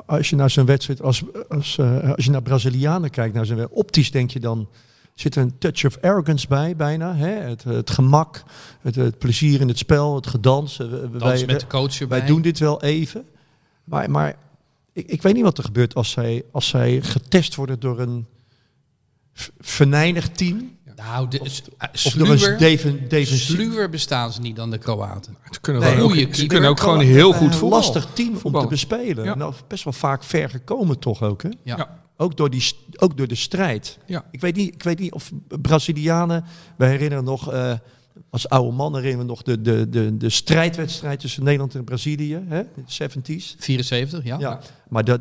[0.07, 3.68] als je naar zo'n wedstrijd, als, als, eh, als je naar Brazilianen kijkt, naar zijn
[3.68, 4.68] optisch denk je dan,
[5.16, 7.14] zit er een touch of arrogance bij, bijna.
[7.14, 7.29] Hè?
[7.29, 8.42] Het, het gemak,
[8.81, 10.79] het, het plezier in het spel, het gedans.
[10.79, 12.18] eh, Dans wij, met de coach erbij.
[12.18, 13.24] wij doen dit wel even.
[13.85, 14.35] Maar, maar
[14.92, 18.26] ik, ik weet niet wat er gebeurt als zij, als zij getest worden door een
[19.33, 20.74] v- venijnig team.
[20.96, 22.59] Nou, de, s- eh, Of door een sluwer,
[23.38, 25.37] sluwer bestaan ze niet dan de Kroaten.
[25.50, 27.85] ze kunnen, Nee, ook, ze kunnen ook gewoon heel goed een voetballen.
[27.85, 29.24] lastig team om te bespelen.
[29.24, 29.35] Ja.
[29.35, 31.48] Nou, best wel vaak ver gekomen toch ook, hè?
[31.48, 31.76] Ja.
[31.76, 32.05] Ja.
[32.16, 33.98] Ook door, die, ook door de strijd.
[34.07, 34.24] Ja.
[34.31, 36.44] Ik, weet niet, ik weet niet of Brazilianen,
[36.76, 37.72] we herinneren nog, eh,
[38.31, 42.42] als oude man herinneren we nog de, de, de, de strijdwedstrijd tussen Nederland en Brazilië,
[42.48, 43.57] hè, de 70s.
[43.59, 44.38] 74, ja.
[44.38, 45.20] Ja, maar dat,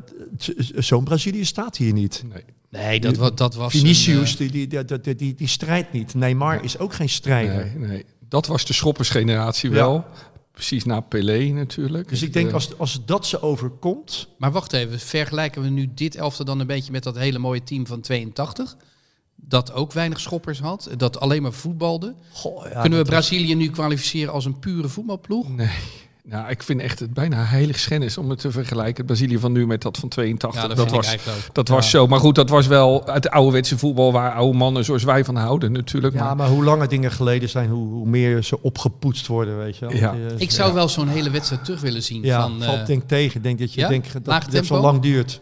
[0.75, 2.23] zo'n Brazilië staat hier niet.
[2.33, 2.43] Nee.
[2.69, 3.71] Nee, dat, dat was...
[3.71, 6.13] Vinicius, een, die, die, die, die, die, die strijdt niet.
[6.13, 7.71] Neymar is ook geen strijder.
[7.75, 8.05] Nee, nee.
[8.29, 10.05] Dat was de schoppersgeneratie wel.
[10.55, 12.09] Precies na Pelé natuurlijk.
[12.09, 15.89] Dus ik denk Eh, als, als dat ze overkomt, maar wacht even, vergelijken we nu
[15.93, 18.75] dit elftal dan een beetje met dat hele mooie team van 82?
[19.35, 22.15] Dat ook weinig schoppers had, dat alleen maar voetbalde.
[22.31, 25.49] goh, ja, Kunnen we was- Brazilië nu kwalificeren als een pure voetbalploeg?
[25.49, 25.69] Nee.
[26.29, 28.95] Nou, ik vind echt het bijna heilig schennis om het te vergelijken.
[28.95, 30.61] Het Brazilië van nu met dat van 82.
[30.61, 31.15] Ja, dat, was,
[31.51, 32.07] dat was zo.
[32.07, 35.71] Maar goed, dat was wel het ouderwetse voetbal waar oude mannen zoals wij van houden
[35.71, 36.13] natuurlijk.
[36.13, 39.77] Ja, maar, maar hoe langer dingen geleden zijn, hoe, hoe meer ze opgepoetst worden, weet
[39.77, 39.95] je wel.
[39.95, 40.13] Ja.
[40.13, 42.23] Eh, Ik zou wel zo'n hele wedstrijd terug willen zien.
[42.23, 43.35] Ja, van, eh, valt denk ik tegen.
[43.35, 43.87] Ik denk dat je ja?
[43.87, 45.41] denkt dat het zo lang duurt.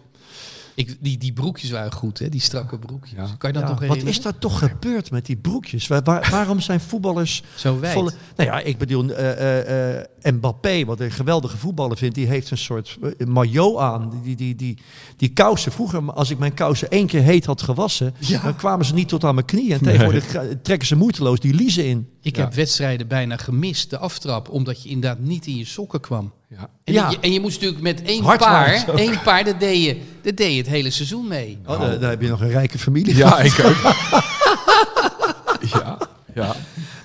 [0.76, 2.30] Ik, die, die broekjes waren goed, hè?
[2.30, 3.18] die strakke broekjes.
[3.18, 3.36] Ja.
[3.38, 5.88] Kan je dat Ja, nog wat is daar toch gebeurd met die broekjes?
[5.88, 7.94] Waar, waar- waarom zijn voetballers Zo wijd.
[7.94, 8.12] volle...
[8.36, 12.52] Nou ja, ik bedoel, eh, eh, eh, Mbappé, wat een geweldige voetballer vindt, die heeft
[12.52, 14.10] een soort maillot aan.
[14.10, 14.78] Die, die, die, die,
[15.18, 18.94] die kousen, vroeger als ik mijn kousen één keer heet had gewassen, dan kwamen ze
[18.94, 19.72] niet tot aan mijn knieën.
[19.72, 20.26] En tegenwoordig
[20.62, 22.08] trekken ze moeiteloos die liezen in.
[22.22, 26.32] Ik heb wedstrijden bijna gemist, de aftrap, omdat je inderdaad niet in je sokken kwam.
[26.58, 26.70] Ja.
[26.84, 27.10] En, Ja.
[27.10, 30.52] je, en je moest natuurlijk met één paar, één paar, dat deed, je, dat deed
[30.52, 31.60] je het hele seizoen mee.
[31.66, 33.16] Oh, daar, daar heb je nog een rijke familie.
[33.16, 33.76] ja, ik ook.
[35.74, 35.98] ja,
[36.34, 36.56] ja.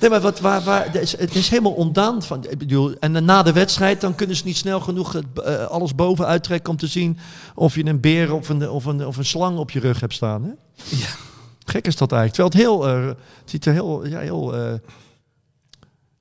[0.01, 2.23] Nee, maar wat, waar, waar, het, is, het is helemaal ondaan.
[2.23, 5.65] Van, ik bedoel, en na de wedstrijd dan kunnen ze niet snel genoeg het, eh,
[5.65, 7.19] alles boven uittrekken om te zien
[7.55, 10.15] of je een beer of een, of een, of een slang op je rug hebt
[10.15, 10.43] staan.
[10.43, 10.51] Hè?
[10.97, 11.09] Ja.
[11.65, 12.51] Gek is dat eigenlijk.
[12.53, 13.07] Terwijl het heel, eh,
[13.41, 14.73] het ziet er heel, ja, heel eh,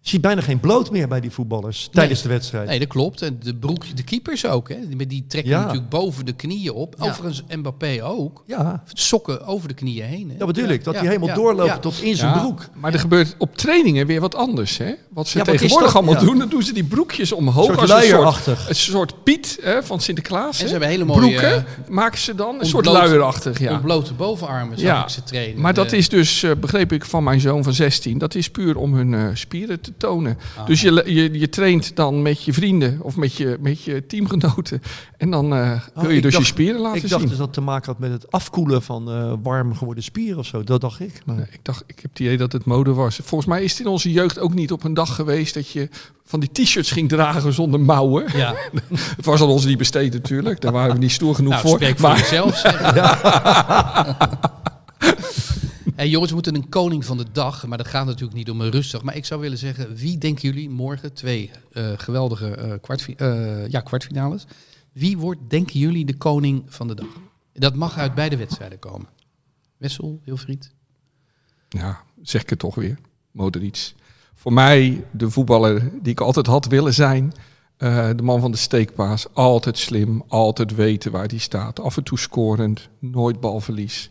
[0.08, 2.68] je ziet bijna geen bloot meer bij die voetballers tijdens de wedstrijd.
[2.68, 3.22] Nee, dat klopt.
[3.22, 4.70] En de, broek, de keepers ook.
[4.70, 4.76] Hè.
[4.90, 5.60] Die- Die trekken Ja.
[5.62, 6.96] natuurlijk boven de knieën op.
[6.98, 7.06] Ja.
[7.06, 8.44] Overigens Mbappé ook.
[8.48, 10.32] Ja, Sokken over de knieën heen.
[10.38, 10.46] Hè.
[10.46, 10.84] bedoel ik.
[10.84, 11.78] Dat Ja, hij helemaal ja, doorloopt ja.
[11.80, 12.66] tot in zijn Ja, broek.
[12.74, 14.78] Maar er gebeurt op trainingen weer wat anders.
[14.78, 14.94] Hè?
[15.10, 15.96] Wat ze Ja, tegenwoordig dat?
[15.96, 16.28] allemaal Ja.
[16.28, 17.68] doen, dan doen ze die broekjes omhoog.
[17.68, 20.60] Een soort als een soort, een soort Piet hè, van Sinterklaas.
[20.60, 22.60] En ze hebben hele mooie Broeken eh, maken ze dan.
[22.60, 23.60] Een soort luierachtig.
[23.60, 23.72] Ja.
[23.72, 25.62] ontblote bovenarmen, zag Ja, ik ze trainen.
[25.62, 28.78] Maar dat is dus, eh, begreep ik van mijn zoon van 16, dat is puur
[28.78, 30.38] om hun eh, spieren te tonen.
[30.66, 34.82] Dus je, je, je traint dan met je vrienden of met je, met je teamgenoten.
[35.18, 37.30] En dan Oh, wil je dus dacht- je spieren laten Ik dacht zien.
[37.30, 40.64] dus dat te maken had met het afkoelen van eh, warm geworden spieren of zo.
[40.64, 41.22] Dat dacht ik.
[41.26, 41.36] Maar...
[41.36, 43.20] Nee, ik dacht, ik heb het idee dat het mode was.
[43.24, 45.90] Volgens mij is het in onze jeugd ook niet op een dag geweest dat je
[46.26, 48.26] van die t-shirts ging dragen zonder mouwen.
[48.36, 48.56] Ja,
[49.18, 50.62] Het was aan ons niet besteed natuurlijk.
[50.62, 51.76] Daar waren we niet stoer genoeg nou, voor.
[51.76, 52.62] spreek voor maar jezelf.
[55.98, 57.68] Hey, jongens, we moeten een koning van de dag.
[57.68, 59.02] Maar dat gaat natuurlijk niet om een rustig.
[59.02, 63.68] Maar ik zou willen zeggen, wie denken jullie morgen twee eh, geweldige eh, kwartfi- eh,
[63.68, 64.46] ja, kwartfinales?
[64.92, 67.08] Wie wordt, denken jullie, de koning van de dag?
[67.54, 69.08] Dat mag uit beide wedstrijden komen.
[69.78, 70.74] Wessel, Wilfried.
[71.70, 72.98] ja, zeg ik het toch weer.
[73.32, 73.94] Modric.
[74.34, 77.34] Voor mij de voetballer die ik altijd had willen zijn.
[77.78, 79.34] De man van de steekpaas.
[79.34, 81.80] Altijd slim, altijd weten waar hij staat.
[81.80, 84.10] Af en toe scorend, nooit balverlies.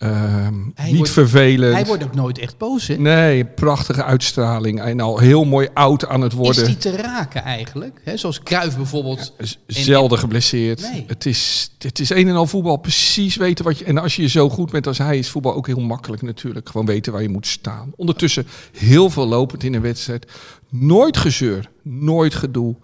[0.00, 1.74] Ehm, niet wordt- vervelend.
[1.74, 2.94] Hij wordt ook nooit echt boos, hè?
[2.96, 4.80] Nee, prachtige uitstraling.
[4.80, 6.64] En al heel mooi oud aan het Is worden.
[6.64, 8.00] die te raken eigenlijk?
[8.04, 9.34] Hè, zoals Cruijff bijvoorbeeld.
[9.38, 10.80] Z- Zelden geblesseerd.
[10.92, 11.04] Nee.
[11.06, 12.76] Het, is, het is een en al voetbal.
[12.76, 13.84] Precies weten wat je...
[13.84, 16.68] En als je zo goed bent als hij, is voetbal ook heel makkelijk natuurlijk.
[16.68, 17.92] Gewoon weten waar je moet staan.
[17.96, 18.46] Ondertussen
[18.78, 20.26] heel veel lopend in een wedstrijd.
[20.70, 21.70] Nooit gezeur.
[21.82, 22.74] Nooit gedoe.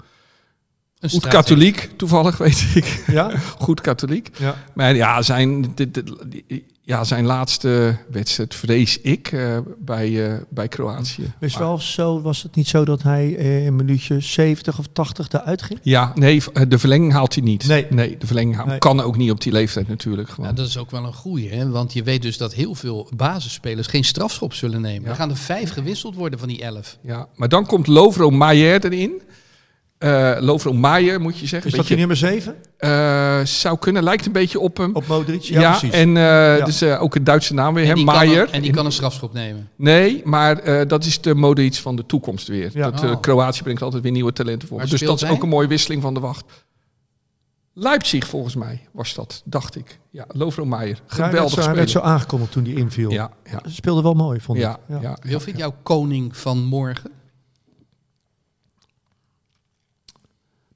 [0.98, 3.04] Een Goed katholiek, toevallig weet ik.
[3.06, 3.30] Ja?
[3.58, 4.30] Goed katholiek.
[4.38, 4.54] Ja.
[4.74, 6.12] Maar ja, zijn, dit- dit-
[6.86, 11.32] ja, zijn laatste wedstrijd vrees ik eh, bij, eh, bij Kroatië.
[11.40, 15.28] Is wel zo, was het niet zo dat hij eh, in minuutje 70 of 80
[15.32, 15.78] eruit ging?
[15.82, 17.66] Ja, nee, de verlenging haalt hij niet.
[17.66, 17.86] Nee.
[17.90, 18.78] nee de verlenging haalt- Nee.
[18.78, 20.28] kan ook niet op die leeftijd natuurlijk.
[20.28, 20.48] Gewoon.
[20.50, 21.68] Ja, dat is ook wel een goeie, hè?
[21.70, 25.02] want je weet dus dat heel veel basisspelers geen strafschop zullen nemen.
[25.02, 25.08] Ja.
[25.08, 26.98] Er gaan er vijf gewisseld worden van die elf.
[27.00, 29.22] Ja, maar dan komt Lovro Maier erin.
[29.98, 31.70] Eh Lovro Maier moet je zeggen.
[31.70, 34.94] Is dat die Beetje, nummer 7 eh, zou kunnen, lijkt een beetje op hem.
[34.94, 35.42] op Modric?
[35.42, 35.90] ja, Ja, precies.
[35.90, 37.94] en eh, dus eh, ook een Duitse naam weer, En hè?
[37.94, 38.40] die, kan Maier.
[38.42, 39.68] een, en die kan een strafschop nemen.
[39.76, 42.70] Nee, maar eh, dat is de Modric van de toekomst weer.
[42.74, 42.90] Ja.
[42.90, 43.20] Dat, eh, Oh.
[43.20, 44.80] Kroatië brengt altijd weer nieuwe talenten voor.
[44.86, 45.30] Dus dat is hij?
[45.30, 46.44] ook een mooie wisseling van de wacht.
[47.74, 49.98] Leipzig volgens mij was dat, dacht ik.
[50.10, 51.00] Ja, Lovro Maier.
[51.16, 53.10] Ja, Geweldig zo, hij werd zo aangekondigd toen hij inviel.
[53.10, 54.64] Ja, ja, Ze speelde wel mooi, vond ik.
[54.64, 55.18] ja, ja.
[55.22, 57.04] Wilfried, jouw koning van morgen?
[57.06, 57.14] Het is-
[60.10, 60.75] eh, eh,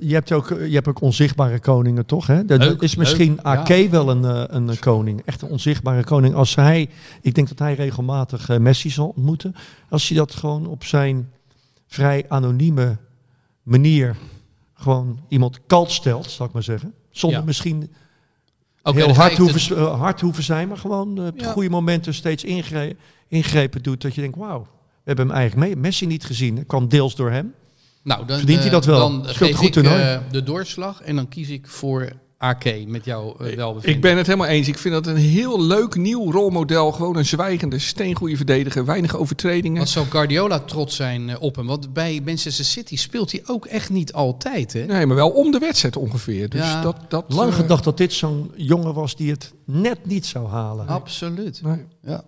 [0.00, 2.26] je, hebt ook, eh, je hebt ook onzichtbare koningen, toch?
[2.26, 2.44] Hè?
[2.44, 3.88] Dat Leuk, is misschien AK ja.
[3.88, 5.22] wel een, eh, een eh, koning.
[5.24, 6.34] Echt een onzichtbare koning.
[6.34, 6.88] Als hij,
[7.20, 9.54] ik denk dat hij regelmatig eh, Messi zal ontmoeten.
[9.88, 11.30] Als hij dat gewoon op zijn
[11.86, 12.96] vrij anonieme
[13.62, 14.16] manier
[14.74, 16.94] gewoon iemand kalt stelt, zal ik maar zeggen.
[17.10, 17.44] Zonder Ja.
[17.44, 17.92] misschien
[18.82, 21.52] Oké, heel hard hoeven, de- eh, hard hoeven zijn, maar gewoon eh, op Ja.
[21.52, 22.96] goede momenten steeds ingre-
[23.28, 24.02] ingrepen doet.
[24.02, 24.66] Dat je denkt, wauw,
[25.04, 26.54] hebben hem eigenlijk mee, Messi niet gezien.
[26.54, 27.54] Dat kwam deels door hem.
[28.02, 28.98] Nou, dan, Verdient hij eh, dat wel?
[28.98, 32.12] Dan Speelt geef goed ik eh, de doorslag en dan kies ik voor
[32.44, 33.96] AK met jouw uh, welbevinden.
[33.96, 34.68] Ik ben het helemaal eens.
[34.68, 36.92] Ik vind dat een heel leuk nieuw rolmodel.
[36.92, 38.84] Gewoon een zwijgende, steengoede verdediger.
[38.84, 39.78] Weinig overtredingen.
[39.78, 41.66] Wat zou Guardiola trots zijn eh, op hem?
[41.66, 44.72] Want bij Manchester City speelt hij ook echt niet altijd.
[44.72, 44.84] Hè?
[44.84, 46.48] Nee, maar wel om de wedstrijd ongeveer.
[46.48, 46.82] Dus Ja.
[46.82, 50.86] dat, dat, Lang gedacht dat dit zo'n jongen was die het net niet zou halen.
[50.86, 51.62] Absoluut.
[51.62, 51.84] nee.
[52.02, 52.24] Ja.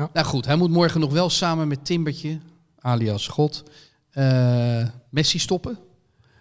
[0.00, 0.10] Ja.
[0.12, 2.38] Nou goed, hij moet morgen nog wel samen met Timbertje,
[2.78, 3.64] alias God,
[4.10, 5.78] eh, Messi stoppen.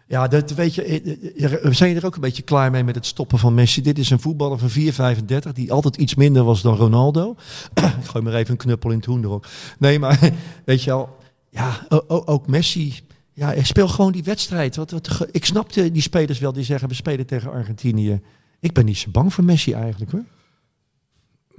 [0.07, 2.95] Ja, dat weet je, eh, eh, we zijn er ook een beetje klaar mee met
[2.95, 3.81] het stoppen van Messi.
[3.81, 7.35] Dit is een voetballer van 4,35 die altijd iets minder was dan Ronaldo.
[8.01, 9.47] Ik gooi maar even een knuppel in het hoen erop.
[9.79, 10.19] Nee, maar
[10.65, 11.17] weet je wel,
[11.49, 12.99] ja, ook Messi.
[13.33, 14.75] Ja, hij speelt gewoon die wedstrijd.
[14.75, 18.21] Wat, wat, ik snap de- die spelers wel die zeggen we spelen tegen Argentinië.
[18.59, 20.23] Ik ben niet zo bang voor Messi eigenlijk hoor.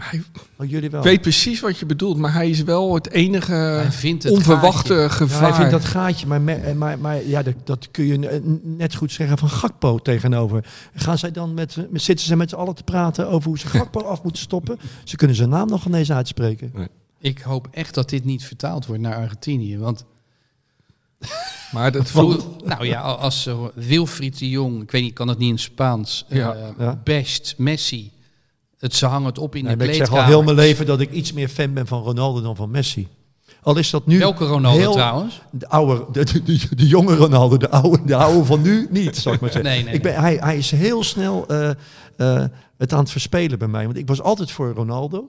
[0.03, 0.23] Hij
[0.57, 1.03] Oh, jullie wel.
[1.03, 2.17] weet precies wat je bedoelt.
[2.17, 5.11] Maar hij is wel het enige Hij vindt het onverwachte gaatje.
[5.11, 5.41] gevaar.
[5.43, 8.29] Ja, hij vindt dat gaatje, maar, me- eh, maar, maar ja, dat, dat kun je
[8.29, 10.65] eh, net goed zeggen van Gakpo tegenover.
[10.95, 13.67] Gaan zij dan met, met zitten ze met z'n allen te praten over hoe ze
[13.77, 14.79] Gakpo af moeten stoppen?
[15.05, 16.73] Ze kunnen zijn naam nog ineens uitspreken.
[17.21, 19.79] Ik hoop echt dat dit niet vertaald wordt naar Argentinië.
[19.79, 20.05] Want
[21.73, 25.39] Maar dat vroeger, nou ja, als uh, Wilfried de Jong, ik weet niet, kan het
[25.39, 27.01] niet in Spaans, Ja, eh, ja.
[27.05, 28.11] best Messi.
[28.81, 30.23] Het, ze hangen het op in de maar ik zeg kleedkamer.
[30.23, 33.09] al heel mijn leven dat ik iets meer fan ben van Ronaldo dan van Messi.
[33.63, 35.41] Al is dat nu Welke Ronaldo heel- trouwens?
[35.51, 39.17] De, oude, de, de, de, de jonge Ronaldo, de oude, de oude van nu niet,
[39.17, 39.71] zal ik maar zeggen.
[39.71, 41.71] Nee, nee, ik ben, hij, hij is heel snel eh,
[42.21, 42.45] eh,
[42.77, 43.85] het aan het verspelen bij mij.
[43.85, 45.29] Want ik was altijd voor Ronaldo.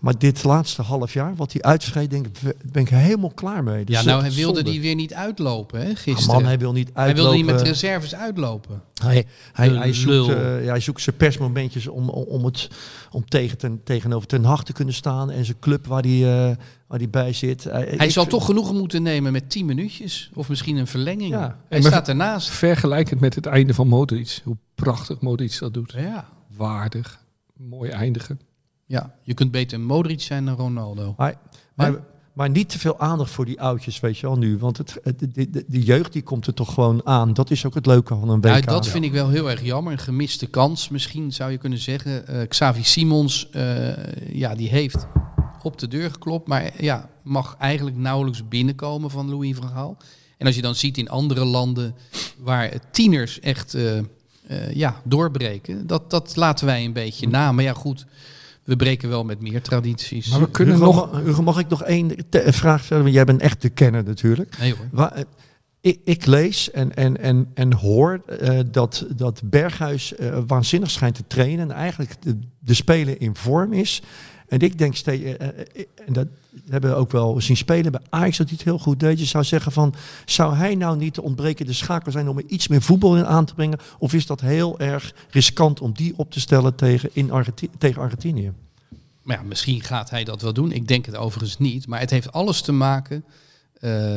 [0.00, 2.38] Maar dit laatste half jaar, wat hij uitvrij, denk ik,
[2.72, 3.84] ben ik helemaal klaar mee.
[3.84, 4.70] Dus Ja, nou, hij wilde zonde.
[4.70, 6.34] die weer niet uitlopen, hè, Ah, gisteren.
[6.34, 7.22] man, hij wil niet hij uitlopen.
[7.32, 8.82] wilde niet met reserves uitlopen.
[9.02, 10.34] Hij, hij, hij, zoekt, ja,
[10.70, 12.68] hij zoekt zijn persmomentjes om, om, om, het,
[13.10, 15.30] om tegen ten, tegenover Ten Hag te kunnen staan.
[15.30, 16.56] En zijn club waar hij, eh,
[16.88, 17.64] waar hij bij zit.
[17.64, 20.30] Hij Ik zal toch genoegen moeten nemen met 10 minuutjes.
[20.34, 21.30] Of misschien een verlenging.
[21.30, 21.58] Ja.
[21.68, 22.48] Hij En staat ernaast.
[22.48, 24.40] vergelijkend met het einde van Modric.
[24.44, 25.92] Hoe prachtig Modric dat doet.
[25.96, 26.28] Ja.
[26.56, 27.24] Waardig.
[27.56, 28.40] Mooi eindigen.
[28.86, 31.14] ja, je kunt beter Modric zijn dan Ronaldo.
[31.16, 31.34] Maar,
[31.74, 31.94] maar,
[32.32, 34.58] maar niet te veel aandacht voor die oudjes, weet je wel nu.
[34.58, 37.32] Want het, het- de, de, de jeugd die komt er toch gewoon aan.
[37.32, 38.54] Dat is ook het leuke van een WK.
[38.54, 39.92] Ja, dat vind ik wel heel erg jammer.
[39.92, 42.26] Een gemiste kans, misschien zou je kunnen zeggen.
[42.26, 45.06] Eh, Xavi Simons, eh, ja, die heeft
[45.68, 46.48] op de deur geklopt.
[46.48, 49.96] Maar ja, mag eigenlijk nauwelijks binnenkomen van Louis van Gaal.
[50.38, 51.94] En als je dan ziet in andere landen
[52.38, 54.04] waar tieners echt eh, eh,
[54.72, 55.86] ja, doorbreken.
[55.86, 57.52] Dat, dat laten wij een beetje na.
[57.52, 58.06] Maar ja, goed,
[58.64, 60.28] we breken wel met meer tradities.
[60.28, 61.20] Maar we kunnen Hugo, nog...
[61.24, 63.02] Hugo, mag ik nog één te- vraag stellen?
[63.02, 64.58] Want jij bent echt de kenner natuurlijk.
[64.58, 64.88] Nee hoor.
[64.92, 65.22] Wa- eh,
[65.80, 71.14] ik, ik lees en, en, en, en hoor eh, dat, dat Berghuis eh, waanzinnig schijnt
[71.14, 71.70] te trainen.
[71.70, 74.02] En eigenlijk de, de speler in vorm is.
[74.48, 76.26] En ik denk eh, eh, eh, en dat
[76.68, 79.18] hebben we ook wel zien spelen bij Ajax, dat hij het heel goed deed.
[79.18, 82.68] Je zou zeggen van, zou hij nou niet de ontbrekende schakel zijn om er iets
[82.68, 83.78] meer voetbal in aan te brengen?
[83.98, 88.02] Of is dat heel erg riskant om die op te stellen tegen, in Argenti tegen
[88.02, 88.52] Argentinië?
[89.22, 90.72] Maar ja, misschien gaat hij dat wel doen.
[90.72, 91.86] Ik denk het overigens niet.
[91.86, 93.24] Maar het heeft alles te maken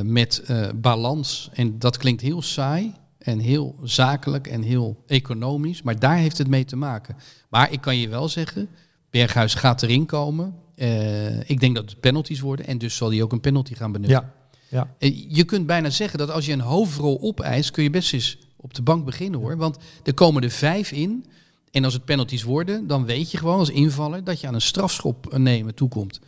[0.04, 0.44] met
[0.76, 1.50] balans.
[1.54, 5.82] En dat klinkt heel saai en heel zakelijk en heel economisch.
[5.82, 7.15] Maar daar heeft het mee te maken.
[7.50, 8.70] Maar ik kan je wel zeggen,
[9.12, 10.56] Berghuis gaat erin komen.
[10.76, 12.67] Eh, ik denk dat het penalties worden.
[12.67, 14.19] En dus zal hij ook een penalty gaan benutten.
[14.19, 14.34] Ja,
[14.67, 14.95] ja.
[14.97, 18.38] Eh, Je kunt bijna zeggen dat als je een hoofdrol opeist, kun je best eens
[18.58, 19.58] op de bank beginnen hoor.
[19.58, 21.26] Want er komen er vijf in.
[21.71, 24.62] En als het penalties worden, dan weet je gewoon als invaller dat je aan een
[24.62, 26.19] strafschop nemen toekomt.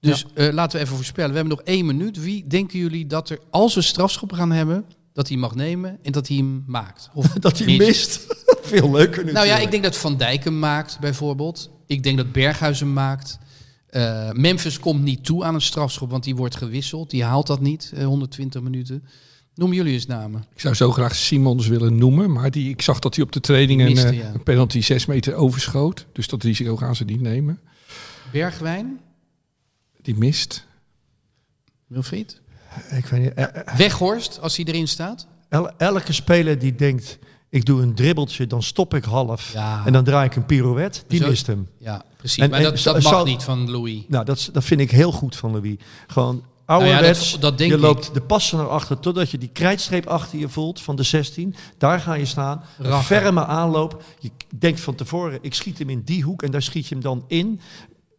[0.00, 1.30] Dus eh, laten we even voorspellen.
[1.30, 2.20] We hebben nog één minuut.
[2.22, 6.12] Wie denken jullie dat er, als we strafschoppen gaan hebben, dat hij mag nemen en
[6.12, 7.10] dat hij hem maakt?
[7.14, 8.26] Of Dat hij mist.
[8.62, 9.32] Veel leuker natuurlijk.
[9.32, 11.70] Nou ja, ik denk dat Van Dijk hem maakt bijvoorbeeld.
[11.92, 13.38] Ik denk dat Berghuis hem maakt.
[13.86, 17.10] Eh, Memphis komt niet toe aan een strafschop, want die wordt gewisseld.
[17.10, 19.04] Die haalt dat niet, eh, 120 minuten.
[19.54, 20.44] Noem jullie eens namen.
[20.54, 23.40] Ik zou zo graag Simons willen noemen, maar die, ik zag dat hij op de
[23.40, 24.30] training een, Miste, eh, ja.
[24.34, 26.06] een penalty 6 meter overschoot.
[26.12, 27.60] Dus dat risico gaan ze niet nemen.
[28.32, 29.00] Bergwijn,
[30.02, 30.66] Die mist.
[31.86, 32.40] Wilfried.
[32.90, 35.26] Ik weet niet, eh, eh, Weghorst, als hij erin staat.
[35.48, 37.18] el- elke speler die denkt,
[37.52, 39.52] ik doe een dribbeltje, dan stop ik half.
[39.52, 39.82] Ja.
[39.86, 41.68] En dan draai ik een pirouette, die Zo- mist hem.
[41.78, 42.42] Ja, precies.
[42.42, 44.02] En- maar en dat, dat mag zal- niet van Louis.
[44.08, 45.76] Nou, dat, dat vind ik heel goed van Louis.
[46.06, 47.30] Gewoon Nou ja, ouderwets.
[47.32, 47.82] dat- dat denk je ik.
[47.82, 51.54] loopt de passen naar achter totdat je die krijtstreep achter je voelt van de 16.
[51.78, 52.62] Daar ga je staan.
[52.78, 53.04] Rachen.
[53.04, 54.02] ferme aanloop.
[54.18, 56.42] Je denkt van tevoren, ik schiet hem in die hoek.
[56.42, 57.60] En daar schiet je hem dan in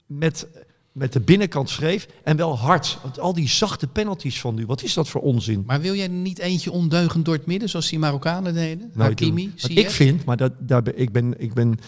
[0.07, 0.47] met,
[0.93, 2.07] met de binnenkant schreef.
[2.23, 2.97] En wel hard.
[3.01, 5.63] Want al die zachte penalties van nu, wat is dat voor onzin?
[5.67, 8.91] Maar wil jij niet eentje ondeugend door het midden, zoals die Marokkanen deden?
[8.93, 11.33] Nou, Hakimi, Wat ik vind, maar dat, daar ben, ik ben...
[11.41, 11.79] Ik ben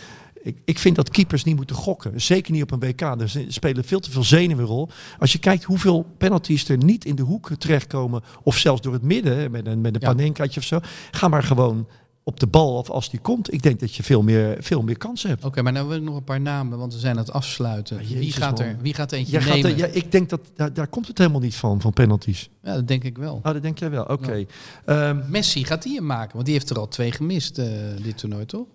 [0.42, 2.22] ik, ik vind dat keepers niet moeten gokken.
[2.22, 3.02] Zeker niet op een WK.
[3.02, 4.90] Er spelen veel te veel zenuwen rol.
[5.20, 8.24] Als je kijkt hoeveel penalties er niet in de hoek terechtkomen.
[8.44, 10.14] Of zelfs door het midden, met een, met een Ja.
[10.14, 10.80] panenkaatje of zo.
[11.12, 11.88] Ga maar gewoon
[12.28, 13.54] op de bal of als die komt.
[13.54, 15.46] Ik denk dat je veel meer, veel meer kansen hebt.
[15.46, 17.98] Oké, maar nou wil ik nog een paar namen, want we zijn aan het afsluiten.
[18.08, 19.72] Ja, wie, gaat er, wie gaat er eentje Jij gaat, nemen?
[19.72, 22.50] er- ja, ik denk dat daar, daar komt het helemaal niet van, van penalties.
[22.64, 23.36] Ja, dat denk ik wel.
[23.36, 24.04] Oh, dat denk jij wel.
[24.04, 24.46] Oké.
[24.86, 26.34] Ehm, Messi, gaat die hem maken?
[26.34, 27.66] Want die heeft er al twee gemist, eh,
[28.04, 28.68] dit toernooi, toch?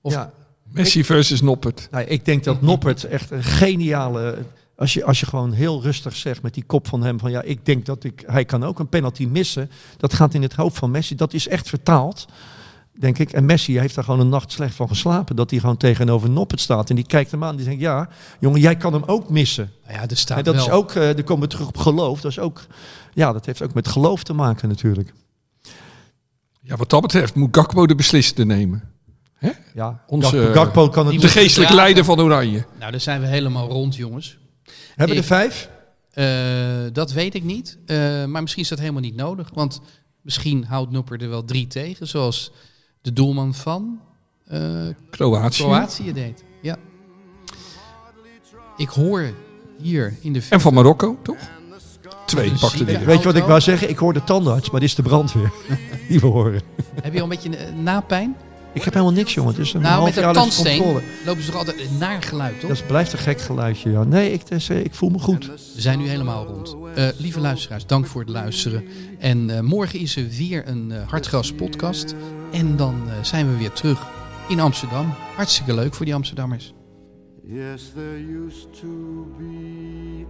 [0.00, 0.32] Of- ja,
[0.72, 1.88] Messi versus Noppert.
[1.90, 4.38] Nou, ik denk dat Noppert echt een geniale.
[4.76, 7.42] Als je, als je gewoon heel rustig zegt met die kop van hem: van ja,
[7.42, 8.22] ik denk dat ik.
[8.26, 9.70] Hij kan ook een penalty missen.
[9.96, 11.14] Dat gaat in het hoofd van Messi.
[11.14, 12.26] Dat is echt vertaald.
[13.00, 13.32] Denk ik.
[13.32, 15.36] En Messi heeft daar gewoon een nacht slecht van geslapen.
[15.36, 16.90] Dat hij gewoon tegenover Noppert staat.
[16.90, 17.56] En die kijkt hem aan.
[17.56, 18.08] Die zegt: Ja,
[18.40, 19.70] jongen, jij kan hem ook missen.
[19.86, 20.64] Nou ja, er staat En dat wel.
[20.64, 20.90] is ook.
[20.94, 22.20] eh, dan komen we terug op geloof.
[22.20, 22.66] Dat is ook.
[23.14, 25.12] Ja, dat heeft ook met geloof te maken natuurlijk.
[26.60, 28.82] Ja, wat dat betreft moet Gakpo de beslissende nemen.
[29.74, 31.20] Ja, Onze, Gakpo, Gakpo kan het.
[31.20, 31.76] De geestelijke dragen.
[31.76, 32.64] leider van Oranje.
[32.78, 34.38] Nou, daar zijn we helemaal rond, jongens.
[34.94, 35.70] Hebben we er vijf?
[36.10, 37.78] Eh, dat weet ik niet.
[37.86, 39.50] Eh, maar misschien is dat helemaal niet nodig.
[39.54, 39.80] Want
[40.22, 42.06] misschien houdt Nopper er wel drie tegen.
[42.08, 42.52] Zoals
[43.02, 44.00] de doelman van
[44.46, 44.60] eh,
[45.10, 45.62] Kroatië.
[45.62, 46.44] Kroatië deed.
[46.62, 46.76] Ja.
[48.76, 49.30] Ik hoor
[49.78, 50.42] hier in de...
[50.50, 51.36] En van Marokko, toch?
[52.26, 52.96] Twee Dus pakte die.
[52.96, 53.06] er.
[53.06, 53.88] Weet je wat ik wou zeggen?
[53.88, 55.52] Ik hoor de tandarts, maar dit is de brandweer.
[56.08, 56.60] Die we horen.
[57.02, 58.36] Heb je al een beetje eh, napijn?
[58.74, 59.52] Ik heb helemaal niks, jongen.
[59.52, 61.02] Het is een Nou, met een tandsteen controle.
[61.26, 62.68] lopen ze toch altijd een naar geluid, toch?
[62.70, 64.04] Dat blijft een gek geluidje, ja.
[64.04, 65.46] Nee, ik, dus, eh, ik voel me goed.
[65.74, 66.76] We zijn nu helemaal rond.
[66.94, 68.84] Eh, lieve luisteraars, dank voor het luisteren.
[69.18, 72.14] En eh, morgen is er weer een eh Hartgras podcast.
[72.52, 74.06] En dan eh, zijn we weer terug
[74.48, 75.14] in Amsterdam.
[75.36, 76.74] Hartstikke leuk voor die Amsterdammers.
[77.42, 78.88] Yes, there used to
[79.38, 80.26] be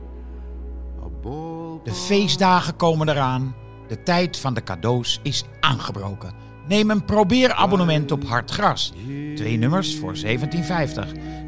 [1.27, 1.81] a.
[1.85, 3.55] De feestdagen komen eraan.
[3.89, 6.33] De tijd van de cadeaus is aangebroken.
[6.69, 8.93] Neem een probeerabonnement op Hartgras.
[9.35, 10.29] Twee nummers voor 17,50.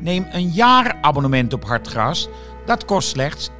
[0.00, 2.28] Neem een jaarabonnement op Hartgras.
[2.66, 3.54] Dat kost slechts 41,50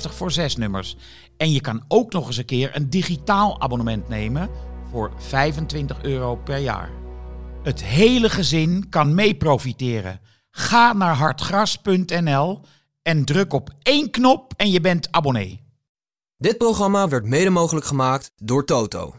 [0.00, 0.96] voor zes nummers.
[1.36, 4.50] En je kan ook nog eens een keer een digitaal abonnement nemen
[4.90, 6.90] voor 25 euro per jaar.
[7.62, 10.20] Het hele gezin kan mee profiteren.
[10.50, 12.60] Ga naar hartgras.nl
[13.02, 15.60] en druk op één knop en je bent abonnee.
[16.36, 19.14] Dit programma werd mede mogelijk gemaakt door Toto.